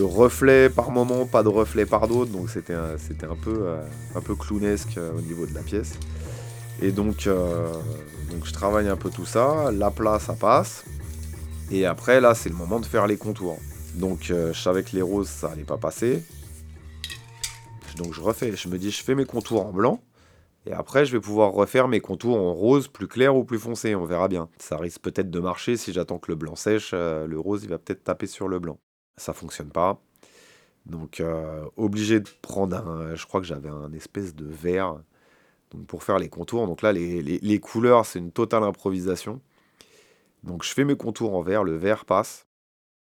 reflet 0.00 0.70
par 0.70 0.90
moment, 0.90 1.26
pas 1.26 1.42
de 1.42 1.48
reflet 1.48 1.84
par 1.84 2.08
d'autres, 2.08 2.30
donc 2.30 2.48
c'était 2.48 2.74
un, 2.74 2.96
peu, 3.36 4.34
clownesque 4.34 4.98
au 5.16 5.20
niveau 5.20 5.46
de 5.46 5.54
la 5.54 5.60
pièce. 5.60 5.92
Et 6.80 6.90
donc, 6.90 7.28
je 7.28 8.52
travaille 8.52 8.88
un 8.88 8.96
peu 8.96 9.10
tout 9.10 9.26
ça, 9.26 9.70
la 9.70 9.90
place 9.90 10.24
ça 10.24 10.32
passe, 10.32 10.84
et 11.70 11.84
après 11.84 12.20
là 12.20 12.34
c'est 12.34 12.48
le 12.48 12.56
moment 12.56 12.80
de 12.80 12.86
faire 12.86 13.06
les 13.06 13.18
contours. 13.18 13.58
Donc 13.94 14.20
je 14.22 14.52
savais 14.54 14.82
que 14.82 14.96
les 14.96 15.02
roses 15.02 15.28
ça 15.28 15.50
allait 15.50 15.64
pas 15.64 15.76
passer, 15.76 16.22
donc 17.96 18.12
je 18.12 18.20
refais, 18.20 18.54
je 18.54 18.68
me 18.68 18.78
dis, 18.78 18.90
je 18.90 19.02
fais 19.02 19.14
mes 19.14 19.24
contours 19.24 19.66
en 19.66 19.72
blanc. 19.72 20.02
Et 20.64 20.72
après, 20.72 21.04
je 21.04 21.12
vais 21.12 21.20
pouvoir 21.20 21.52
refaire 21.52 21.88
mes 21.88 22.00
contours 22.00 22.36
en 22.36 22.52
rose 22.52 22.86
plus 22.86 23.08
clair 23.08 23.34
ou 23.34 23.44
plus 23.44 23.58
foncé, 23.58 23.96
on 23.96 24.04
verra 24.04 24.28
bien. 24.28 24.48
Ça 24.58 24.76
risque 24.76 25.00
peut-être 25.00 25.30
de 25.30 25.40
marcher 25.40 25.76
si 25.76 25.92
j'attends 25.92 26.18
que 26.18 26.30
le 26.30 26.36
blanc 26.36 26.54
sèche, 26.54 26.92
euh, 26.94 27.26
le 27.26 27.38
rose 27.38 27.64
il 27.64 27.70
va 27.70 27.78
peut-être 27.78 28.04
taper 28.04 28.28
sur 28.28 28.46
le 28.46 28.60
blanc. 28.60 28.78
Ça 29.16 29.32
fonctionne 29.32 29.70
pas. 29.70 30.00
Donc 30.86 31.20
euh, 31.20 31.64
obligé 31.76 32.20
de 32.20 32.28
prendre 32.42 32.76
un, 32.76 33.14
je 33.14 33.26
crois 33.26 33.40
que 33.40 33.46
j'avais 33.46 33.68
un 33.68 33.92
espèce 33.92 34.34
de 34.34 34.46
vert 34.46 35.00
pour 35.88 36.04
faire 36.04 36.18
les 36.18 36.28
contours. 36.28 36.66
Donc 36.66 36.82
là, 36.82 36.92
les, 36.92 37.22
les 37.22 37.60
couleurs, 37.60 38.06
c'est 38.06 38.18
une 38.20 38.32
totale 38.32 38.62
improvisation. 38.62 39.40
Donc 40.44 40.64
je 40.64 40.72
fais 40.72 40.84
mes 40.84 40.96
contours 40.96 41.34
en 41.34 41.42
vert, 41.42 41.64
le 41.64 41.76
vert 41.76 42.04
passe. 42.04 42.46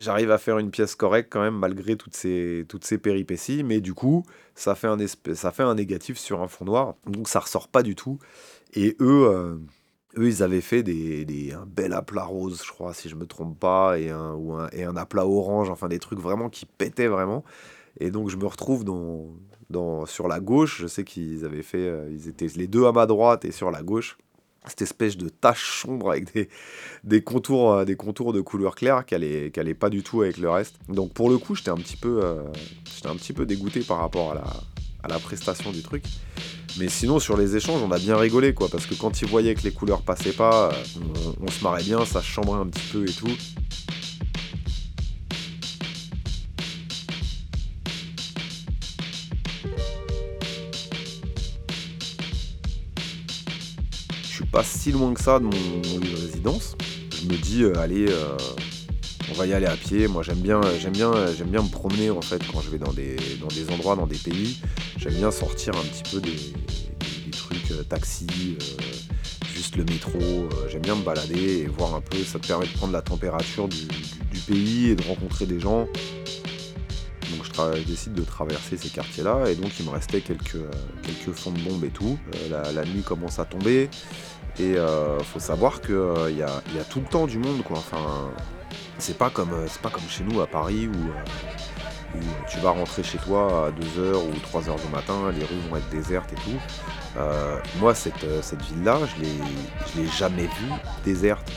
J'arrive 0.00 0.30
à 0.30 0.38
faire 0.38 0.58
une 0.58 0.70
pièce 0.70 0.94
correcte 0.94 1.28
quand 1.32 1.40
même 1.40 1.56
malgré 1.58 1.96
toutes 1.96 2.14
ces, 2.14 2.64
toutes 2.68 2.84
ces 2.84 2.98
péripéties, 2.98 3.64
mais 3.64 3.80
du 3.80 3.94
coup, 3.94 4.24
ça 4.54 4.76
fait, 4.76 4.86
un 4.86 4.96
ça 5.34 5.50
fait 5.50 5.64
un 5.64 5.74
négatif 5.74 6.18
sur 6.18 6.40
un 6.40 6.46
fond 6.46 6.64
noir, 6.64 6.94
donc 7.06 7.28
ça 7.28 7.40
ressort 7.40 7.66
pas 7.66 7.82
du 7.82 7.96
tout. 7.96 8.18
Et 8.74 8.96
eux, 9.00 9.26
euh, 9.28 9.56
eux 10.16 10.28
ils 10.28 10.42
avaient 10.44 10.60
fait 10.60 10.84
des, 10.84 11.24
des, 11.24 11.52
un 11.52 11.66
bel 11.66 11.92
aplat 11.92 12.24
rose, 12.24 12.62
je 12.64 12.70
crois, 12.70 12.94
si 12.94 13.08
je 13.08 13.16
me 13.16 13.26
trompe 13.26 13.58
pas, 13.58 13.98
et 13.98 14.10
un, 14.10 14.34
ou 14.34 14.52
un, 14.54 14.68
et 14.72 14.84
un 14.84 14.96
aplat 14.96 15.26
orange, 15.26 15.68
enfin 15.68 15.88
des 15.88 15.98
trucs 15.98 16.20
vraiment 16.20 16.48
qui 16.48 16.64
pétaient 16.66 17.08
vraiment. 17.08 17.44
Et 17.98 18.12
donc 18.12 18.28
je 18.30 18.36
me 18.36 18.46
retrouve 18.46 18.84
dans, 18.84 19.26
dans, 19.70 20.06
sur 20.06 20.28
la 20.28 20.38
gauche, 20.38 20.80
je 20.80 20.86
sais 20.86 21.02
qu'ils 21.04 21.44
avaient 21.44 21.62
fait, 21.64 21.88
euh, 21.88 22.08
ils 22.12 22.28
étaient 22.28 22.46
les 22.56 22.68
deux 22.68 22.86
à 22.86 22.92
ma 22.92 23.06
droite 23.06 23.44
et 23.44 23.50
sur 23.52 23.72
la 23.72 23.82
gauche 23.82 24.16
cette 24.66 24.82
espèce 24.82 25.16
de 25.16 25.28
tache 25.28 25.82
sombre 25.82 26.10
avec 26.10 26.32
des, 26.34 26.48
des, 27.04 27.22
contours, 27.22 27.72
euh, 27.72 27.84
des 27.84 27.96
contours 27.96 28.32
de 28.32 28.40
couleur 28.40 28.74
claire 28.74 29.04
qui 29.06 29.14
n'allait 29.14 29.74
pas 29.74 29.90
du 29.90 30.02
tout 30.02 30.22
avec 30.22 30.38
le 30.38 30.50
reste. 30.50 30.76
Donc 30.88 31.12
pour 31.12 31.30
le 31.30 31.38
coup, 31.38 31.54
j'étais 31.54 31.70
un, 31.70 31.76
petit 31.76 31.96
peu, 31.96 32.20
euh, 32.22 32.42
un 33.04 33.16
petit 33.16 33.32
peu 33.32 33.46
dégoûté 33.46 33.80
par 33.80 33.98
rapport 33.98 34.32
à 34.32 35.08
la, 35.08 35.18
prestation 35.18 35.72
du 35.72 35.82
truc. 35.82 36.04
Mais 36.78 36.88
sinon, 36.88 37.18
sur 37.18 37.36
les 37.36 37.56
échanges, 37.56 37.82
on 37.82 37.90
a 37.90 37.98
bien 37.98 38.16
rigolé, 38.16 38.52
quoi, 38.52 38.68
parce 38.68 38.86
que 38.86 38.94
quand 38.94 39.22
ils 39.22 39.26
voyaient 39.26 39.54
que 39.54 39.62
les 39.62 39.72
couleurs 39.72 40.02
passaient 40.02 40.32
pas, 40.32 40.70
on, 40.96 41.44
on 41.46 41.48
se 41.48 41.64
marrait 41.64 41.82
bien, 41.82 42.04
ça 42.04 42.20
chambrait 42.20 42.60
un 42.60 42.66
petit 42.66 42.86
peu 42.92 43.08
et 43.08 43.12
tout. 43.12 43.30
Pas 54.50 54.64
si 54.64 54.92
loin 54.92 55.12
que 55.14 55.20
ça 55.20 55.38
de 55.38 55.44
mon, 55.44 55.50
lieu 55.50 56.10
de 56.10 56.20
résidence. 56.20 56.76
Je 57.20 57.26
me 57.26 57.36
dis, 57.36 57.62
euh, 57.64 57.78
allez, 57.78 58.06
euh, 58.08 58.36
on 59.30 59.34
va 59.34 59.46
y 59.46 59.52
aller 59.52 59.66
à 59.66 59.76
pied. 59.76 60.08
Moi, 60.08 60.22
j'aime 60.22 60.38
bien, 60.38 60.60
j'aime 60.80 60.92
bien, 60.92 61.12
j'aime 61.36 61.48
bien 61.48 61.62
me 61.62 61.68
promener 61.68 62.10
en 62.10 62.22
fait 62.22 62.42
quand 62.50 62.60
je 62.60 62.70
vais 62.70 62.78
dans 62.78 62.92
des, 62.92 63.16
dans 63.40 63.48
des 63.48 63.70
endroits, 63.70 63.96
dans 63.96 64.06
des 64.06 64.16
pays. 64.16 64.60
J'aime 64.96 65.14
bien 65.14 65.30
sortir 65.30 65.74
un 65.76 65.82
petit 65.82 66.10
peu 66.10 66.20
des, 66.20 66.52
trucs 67.32 67.70
euh, 67.70 67.82
taxi, 67.82 68.26
juste 69.54 69.76
le 69.76 69.84
métro. 69.84 70.18
j'aime 70.68 70.82
bien 70.82 70.96
me 70.96 71.02
balader 71.02 71.58
et 71.58 71.66
voir 71.66 71.94
un 71.94 72.00
peu. 72.00 72.18
Ça 72.18 72.38
te 72.38 72.46
permet 72.46 72.66
de 72.66 72.72
prendre 72.72 72.92
la 72.92 73.02
température 73.02 73.68
du, 73.68 73.86
pays 74.46 74.90
et 74.90 74.96
de 74.96 75.02
rencontrer 75.02 75.44
des 75.44 75.60
gens. 75.60 75.86
Donc 77.30 77.76
je, 77.76 77.82
décide 77.82 78.14
de 78.14 78.22
traverser 78.22 78.78
ces 78.78 78.88
quartiers-là 78.88 79.50
et 79.50 79.54
donc 79.54 79.70
il 79.78 79.84
me 79.84 79.90
restait 79.90 80.22
quelques, 80.22 80.56
quelques 81.02 81.36
fonds 81.36 81.50
de 81.50 81.60
bombes 81.60 81.84
et 81.84 81.90
tout. 81.90 82.18
la, 82.50 82.84
nuit 82.84 83.02
commence 83.02 83.38
à 83.38 83.44
tomber. 83.44 83.90
Et 84.60 84.76
euh, 84.76 85.20
faut 85.20 85.38
savoir 85.38 85.80
qu'il 85.80 85.94
euh, 85.94 86.30
y, 86.32 86.42
a, 86.42 86.84
tout 86.90 86.98
le 86.98 87.06
temps 87.06 87.26
du 87.26 87.38
monde, 87.38 87.62
quoi. 87.62 87.78
Enfin, 87.78 88.30
c'est 88.98 89.16
pas 89.16 89.30
comme 89.30 89.52
euh, 89.52 89.66
c'est 89.68 89.80
pas 89.80 89.90
comme 89.90 90.08
chez 90.08 90.24
nous 90.24 90.40
à 90.40 90.48
Paris 90.48 90.88
où, 90.88 91.10
tu 92.50 92.58
vas 92.60 92.70
rentrer 92.70 93.02
chez 93.02 93.18
toi 93.18 93.66
à 93.66 93.70
2h 93.70 94.16
ou 94.16 94.58
3h 94.58 94.82
du 94.82 94.90
matin, 94.90 95.30
les 95.30 95.44
rues 95.44 95.60
vont 95.68 95.76
être 95.76 95.88
désertes 95.90 96.32
et 96.32 96.36
tout. 96.36 96.58
moi, 97.78 97.94
cette, 97.94 98.26
cette 98.42 98.62
ville-là, 98.62 98.98
je 99.14 99.22
l'ai, 99.22 100.02
l'ai 100.02 100.08
jamais 100.08 100.44
vue 100.46 100.72
déserte. 101.04 101.52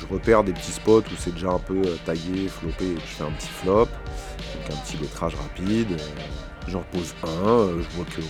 Je 0.00 0.06
repère 0.06 0.44
des 0.44 0.52
petits 0.52 0.72
spots 0.72 1.00
où 1.00 1.16
c'est 1.18 1.34
déjà 1.34 1.50
un 1.50 1.58
peu 1.58 1.82
taillé, 2.06 2.48
flopé, 2.48 2.94
je 2.94 3.00
fais 3.00 3.24
un 3.24 3.32
petit 3.32 3.48
flop, 3.48 3.86
donc 3.86 4.70
un 4.70 4.76
petit 4.84 4.96
lettrage 4.96 5.34
rapide. 5.34 5.98
J'en 6.68 6.82
pose 6.82 7.14
un, 7.24 7.48
euh, 7.48 7.82
je 7.82 7.96
vois 7.96 8.04
que 8.04 8.20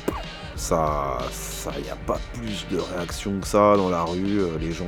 ça, 0.55 1.19
ça, 1.33 1.73
y 1.85 1.91
a 1.91 1.97
pas 1.97 2.21
plus 2.35 2.67
de 2.71 2.79
réaction 2.79 3.41
que 3.41 3.47
ça 3.47 3.77
dans 3.77 3.91
la 3.91 4.05
rue. 4.05 4.41
Euh, 4.41 4.59
les 4.61 4.73
gens, 4.73 4.87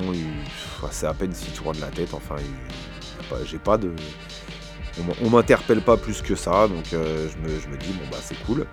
c'est 0.93 1.07
à 1.07 1.15
peine 1.15 1.33
s'ils 1.35 1.53
tournent 1.53 1.81
la 1.81 1.89
tête. 1.89 2.15
Enfin, 2.15 2.37
j'ai 3.45 3.59
pas 3.59 3.77
de, 3.77 3.93
on, 5.23 5.31
m'interpelle 5.31 5.81
pas 5.81 5.97
plus 5.97 6.23
que 6.23 6.37
ça, 6.37 6.69
donc 6.69 6.93
euh, 6.93 7.29
je, 7.29 7.69
me, 7.69 7.77
dis 7.77 7.93
bon 7.93 8.05
bah 8.11 8.19
c'est 8.21 8.41
cool. 8.45 8.67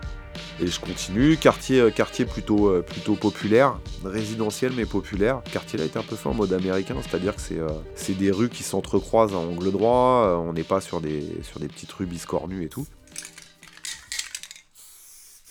Et 0.59 0.67
je 0.67 0.79
continue, 0.79 1.37
quartier, 1.37 1.91
quartier 1.91 2.25
plutôt, 2.25 2.81
plutôt 2.81 3.15
populaire, 3.15 3.79
résidentiel 4.03 4.73
mais 4.75 4.85
populaire. 4.85 5.41
Quartier 5.51 5.79
là 5.79 5.85
est 5.85 5.97
un 5.97 6.03
peu 6.03 6.15
fait 6.15 6.29
en 6.29 6.33
mode 6.33 6.53
américain, 6.53 6.95
c'est-à-dire 7.01 7.35
que 7.35 7.41
c'est 7.95 8.17
des 8.17 8.31
rues 8.31 8.49
qui 8.49 8.63
s'entrecroisent 8.63 9.35
en 9.35 9.43
angle 9.43 9.71
droit, 9.71 10.43
on 10.45 10.53
n'est 10.53 10.63
pas 10.63 10.81
sur 10.81 10.99
des, 10.99 11.23
sur 11.43 11.59
des 11.59 11.67
petites 11.67 11.91
rues 11.91 12.07
biscornues 12.07 12.63
et 12.63 12.69
tout. 12.69 12.87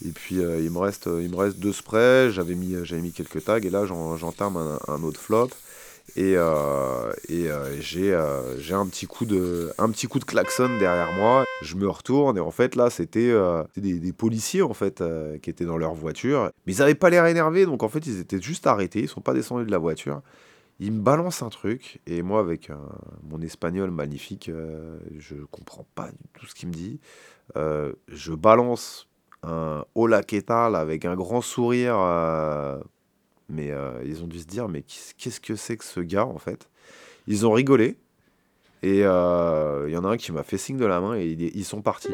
Et 0.05 0.11
puis 0.11 0.41
euh, 0.41 0.61
il, 0.61 0.71
me 0.71 0.79
reste, 0.79 1.07
il 1.07 1.31
me 1.31 1.37
reste 1.37 1.59
deux 1.59 1.73
sprays, 1.73 2.31
j'avais 2.31 2.55
mis, 2.55 2.77
mis 2.93 3.13
quelques 3.13 3.45
tags 3.45 3.59
et 3.59 3.71
là 3.71 3.87
j'entame 3.87 4.57
un, 4.57 5.03
autre 5.03 5.21
flop. 5.21 5.49
Et, 6.15 6.35
euh, 6.37 7.13
et 7.29 7.51
euh, 7.51 7.81
j'ai, 7.81 8.15
un, 8.15 8.87
petit 8.87 9.07
coup 9.07 9.25
de, 9.25 9.73
un 9.77 9.91
petit 9.91 10.07
coup 10.07 10.19
de 10.19 10.25
klaxon 10.25 10.77
derrière 10.79 11.13
moi. 11.13 11.45
Je 11.63 11.77
me 11.77 11.89
retourne 11.89 12.37
et 12.37 12.41
en 12.41 12.51
fait 12.51 12.77
là 12.77 12.91
c'était 12.91 13.35
des, 13.77 14.13
policiers 14.13 14.63
en 14.63 14.75
fait 14.75 15.03
qui 15.43 15.49
étaient 15.49 15.65
dans 15.65 15.79
leur 15.79 15.95
voiture. 15.95 16.51
Mais 16.67 16.75
ils 16.75 16.79
n'avaient 16.81 16.95
pas 16.95 17.09
l'air 17.09 17.25
énervés 17.25 17.65
donc 17.65 17.83
en 17.83 17.89
fait 17.89 18.07
ils 18.07 18.21
étaient 18.21 18.41
juste 18.41 18.67
arrêtés, 18.67 19.01
ils 19.01 19.09
sont 19.09 19.23
pas 19.23 19.35
descendus 19.35 19.65
de 19.65 19.71
la 19.71 19.79
voiture. 19.79 20.21
Ils 20.79 20.93
me 20.93 21.01
balancent 21.01 21.43
un 21.43 21.49
truc 21.49 22.01
et 22.07 22.21
moi 22.21 22.41
avec 22.41 22.71
mon 23.23 23.41
espagnol 23.41 23.91
magnifique, 23.91 24.51
je 25.19 25.37
comprends 25.51 25.87
pas 25.95 26.11
tout 26.35 26.45
ce 26.45 26.55
qu'il 26.55 26.69
me 26.69 26.75
dit. 26.75 27.01
je 27.55 28.33
balance 28.35 29.09
un 29.43 29.85
hola 29.95 30.23
que 30.23 30.75
avec 30.75 31.05
un 31.05 31.15
grand 31.15 31.41
sourire. 31.41 31.97
Euh, 31.99 32.79
mais 33.49 33.71
euh, 33.71 34.03
ils 34.05 34.23
ont 34.25 34.27
dû 34.27 34.41
se 34.41 34.47
dire, 34.47 34.69
mais 34.69 34.83
qu'est-ce 34.83 35.41
que 35.41 35.55
c'est 35.55 35.77
que 35.77 35.85
ce 35.85 36.01
gars 36.01 36.27
en 36.27 36.39
fait? 36.39 36.69
Ils 37.27 37.47
ont 37.47 37.53
rigolé. 37.53 37.97
Et 38.83 39.05
euh, 39.05 39.87
il 39.89 39.95
y 39.95 39.97
en 39.97 40.05
a 40.05 40.09
un 40.09 40.17
qui 40.17 40.33
m'a 40.33 40.43
fait 40.43 40.59
signe 40.59 40.77
de 40.77 40.85
la 40.85 41.01
main 41.01 41.15
et 41.17 41.27
ils 41.27 41.65
sont 41.65 41.81
partis. 41.83 42.13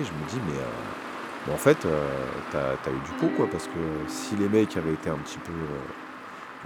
Et 0.00 0.04
je 0.04 0.12
me 0.12 0.28
dis, 0.28 0.38
mais 0.46 1.52
en 1.52 1.56
fait, 1.56 1.78
t'as 2.52 2.70
as 2.72 2.90
eu 2.90 3.00
du 3.04 3.12
pot, 3.20 3.28
quoi, 3.36 3.48
parce 3.50 3.66
que 3.66 3.72
si 4.06 4.36
les 4.36 4.48
mecs 4.48 4.76
avaient 4.76 4.94
été 4.94 5.10
un 5.10 5.18
petit 5.18 5.38
peu 5.38 5.52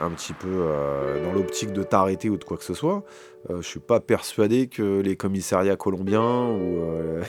un 0.00 0.10
petit 0.10 0.32
peu 0.32 0.48
euh, 0.48 1.24
dans 1.24 1.32
l'optique 1.32 1.72
de 1.72 1.82
t'arrêter 1.82 2.28
ou 2.28 2.36
de 2.36 2.44
quoi 2.44 2.56
que 2.56 2.64
ce 2.64 2.74
soit. 2.74 3.04
Euh, 3.50 3.62
je 3.62 3.66
suis 3.66 3.80
pas 3.80 4.00
persuadé 4.00 4.66
que 4.66 5.00
les 5.00 5.16
commissariats 5.16 5.76
colombiens 5.76 6.48
ou 6.48 6.82
euh, 6.82 7.22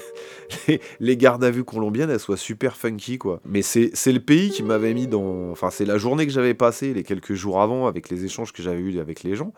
les, 1.00 1.18
gardes 1.18 1.44
à 1.44 1.52
vue 1.52 1.64
colombiennes 1.64 2.10
elles 2.10 2.20
soient 2.20 2.38
super 2.38 2.76
funky 2.76 3.18
quoi. 3.18 3.40
Mais 3.46 3.62
c'est 3.62 3.92
le 4.08 4.20
pays 4.20 4.50
qui 4.50 4.64
m'avait 4.64 4.94
mis 4.94 5.08
dans, 5.08 5.52
enfin 5.52 5.70
c'est 5.70 5.86
la 5.86 5.98
journée 5.98 6.26
que 6.26 6.32
j'avais 6.32 6.54
passée 6.54 6.94
les 6.94 7.04
quelques 7.04 7.34
jours 7.34 7.62
avant 7.62 7.88
avec 7.88 8.10
les 8.10 8.26
échanges 8.26 8.52
que 8.52 8.64
j'avais 8.64 8.80
eu 8.80 9.00
avec 9.00 9.24
les 9.24 9.36
gens, 9.36 9.54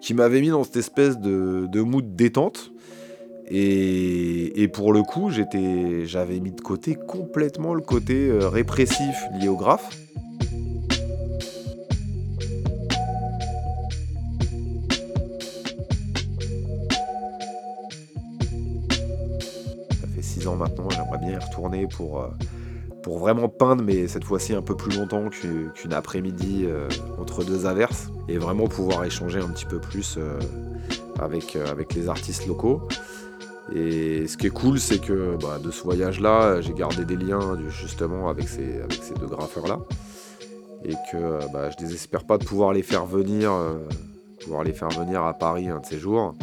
qui 0.00 0.14
m'avait 0.14 0.40
mis 0.40 0.50
dans 0.50 0.64
cette 0.64 0.76
espèce 0.76 1.18
de, 1.18 1.66
de 1.70 1.80
mood 1.80 2.16
détente. 2.16 2.72
Et, 3.52 4.62
et, 4.62 4.68
pour 4.68 4.92
le 4.92 5.02
coup, 5.02 5.28
j'avais 5.32 6.38
mis 6.38 6.52
de 6.52 6.60
côté 6.60 6.94
complètement 6.94 7.74
le 7.74 7.80
côté 7.80 8.30
répressif 8.30 9.16
lié 9.40 9.48
au 9.48 9.56
graphe. 9.56 9.90
Ans 20.46 20.56
maintenant, 20.56 20.88
j'aimerais 20.90 21.18
bien 21.18 21.32
y 21.32 21.36
retourner 21.36 21.86
pour, 21.86 22.20
euh, 22.20 22.28
pour 23.02 23.18
vraiment 23.18 23.48
peindre, 23.48 23.82
mais 23.82 24.08
cette 24.08 24.24
fois-ci 24.24 24.54
un 24.54 24.62
peu 24.62 24.76
plus 24.76 24.96
longtemps 24.96 25.28
qu'une 25.28 25.92
après-midi 25.92 26.64
euh, 26.64 26.88
entre 27.18 27.44
deux 27.44 27.66
averses, 27.66 28.08
et 28.28 28.38
vraiment 28.38 28.66
pouvoir 28.66 29.04
échanger 29.04 29.40
un 29.40 29.48
petit 29.48 29.66
peu 29.66 29.78
plus 29.78 30.16
euh, 30.18 30.38
avec, 31.20 31.56
les 31.94 32.08
artistes 32.08 32.46
locaux. 32.46 32.82
Et 33.74 34.26
ce 34.26 34.36
qui 34.36 34.46
est 34.46 34.50
cool, 34.50 34.80
c'est 34.80 35.00
que 35.00 35.36
bah, 35.40 35.58
de 35.62 35.70
ce 35.70 35.82
voyage-là, 35.82 36.60
j'ai 36.60 36.72
gardé 36.72 37.04
des 37.04 37.16
liens 37.16 37.56
justement 37.68 38.28
avec 38.28 38.48
ces, 38.48 38.80
avec 38.80 39.00
ces 39.02 39.14
deux 39.14 39.26
graffeurs-là. 39.26 39.78
Et 40.84 40.94
que 41.12 41.38
bah, 41.52 41.70
je 41.70 41.76
désespère 41.76 42.24
pas 42.24 42.38
de 42.38 42.44
pouvoir 42.44 42.72
les 42.72 42.82
faire 42.82 43.04
venir, 43.04 43.52
pouvoir 44.42 44.64
les 44.64 44.72
faire 44.72 44.88
venir 44.88 45.22
à 45.22 45.34
Paris 45.34 45.68
un 45.68 45.78
de 45.78 45.86
ces 45.86 45.98
jours 45.98 46.34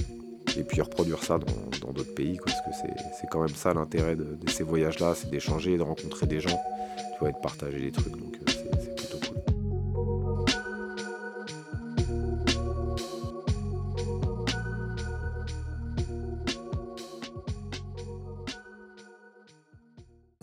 et 0.57 0.63
puis 0.63 0.81
reproduire 0.81 1.23
ça 1.23 1.37
dans 1.37 1.91
d'autres 1.91 2.13
pays, 2.13 2.39
parce 2.43 2.59
que 2.61 2.87
c'est 3.19 3.27
quand 3.29 3.39
même 3.39 3.55
ça 3.55 3.73
l'intérêt 3.73 4.15
de, 4.15 4.37
ces 4.47 4.63
voyages-là, 4.63 5.13
c'est 5.15 5.29
d'échanger, 5.29 5.77
de 5.77 5.83
rencontrer 5.83 6.25
des 6.25 6.39
gens, 6.39 6.59
tu 7.13 7.19
vois, 7.19 7.29
et 7.29 7.33
de 7.33 7.37
partager 7.37 7.79
des 7.79 7.91
trucs, 7.91 8.13
donc 8.17 8.35
euh, 8.35 8.51
c'est 8.79 8.95
plutôt 8.95 9.17
cool. 9.27 9.37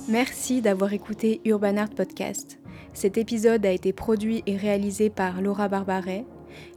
Merci 0.09 0.61
d'avoir 0.61 0.93
écouté 0.93 1.41
Urban 1.45 1.77
Art 1.77 1.91
Podcast. 1.91 2.59
Cet 2.93 3.19
épisode 3.19 3.67
a 3.67 3.73
été 3.73 3.93
produit 3.93 4.45
et 4.47 4.57
réalisé 4.57 5.11
par 5.11 5.43
Laura 5.43 5.69
Barbaret 5.69 6.25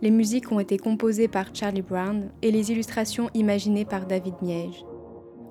les 0.01 0.11
musiques 0.11 0.51
ont 0.51 0.59
été 0.59 0.77
composées 0.77 1.27
par 1.27 1.55
Charlie 1.55 1.81
Brown 1.81 2.29
et 2.41 2.51
les 2.51 2.71
illustrations 2.71 3.29
imaginées 3.33 3.85
par 3.85 4.05
David 4.05 4.35
Miege. 4.41 4.85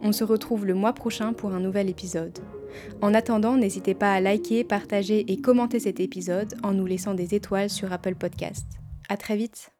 On 0.03 0.13
se 0.13 0.25
retrouve 0.25 0.67
le 0.67 0.75
mois 0.75 0.93
prochain 0.93 1.33
pour 1.33 1.53
un 1.53 1.61
nouvel 1.61 1.89
épisode. 1.89 2.39
En 3.01 3.15
attendant, 3.15 3.57
n'hésitez 3.57 3.95
pas 3.95 4.13
à 4.13 4.21
liker, 4.21 4.63
partager 4.63 5.31
et 5.33 5.41
commenter 5.41 5.81
cet 5.81 6.01
épisode 6.01 6.55
en 6.63 6.73
nous 6.73 6.87
laissant 6.87 7.15
des 7.15 7.35
étoiles 7.35 7.71
sur 7.71 7.93
Apple 7.93 8.15
Podcast. 8.15 8.67
À 9.09 9.17
très 9.17 9.37
vite! 9.37 9.76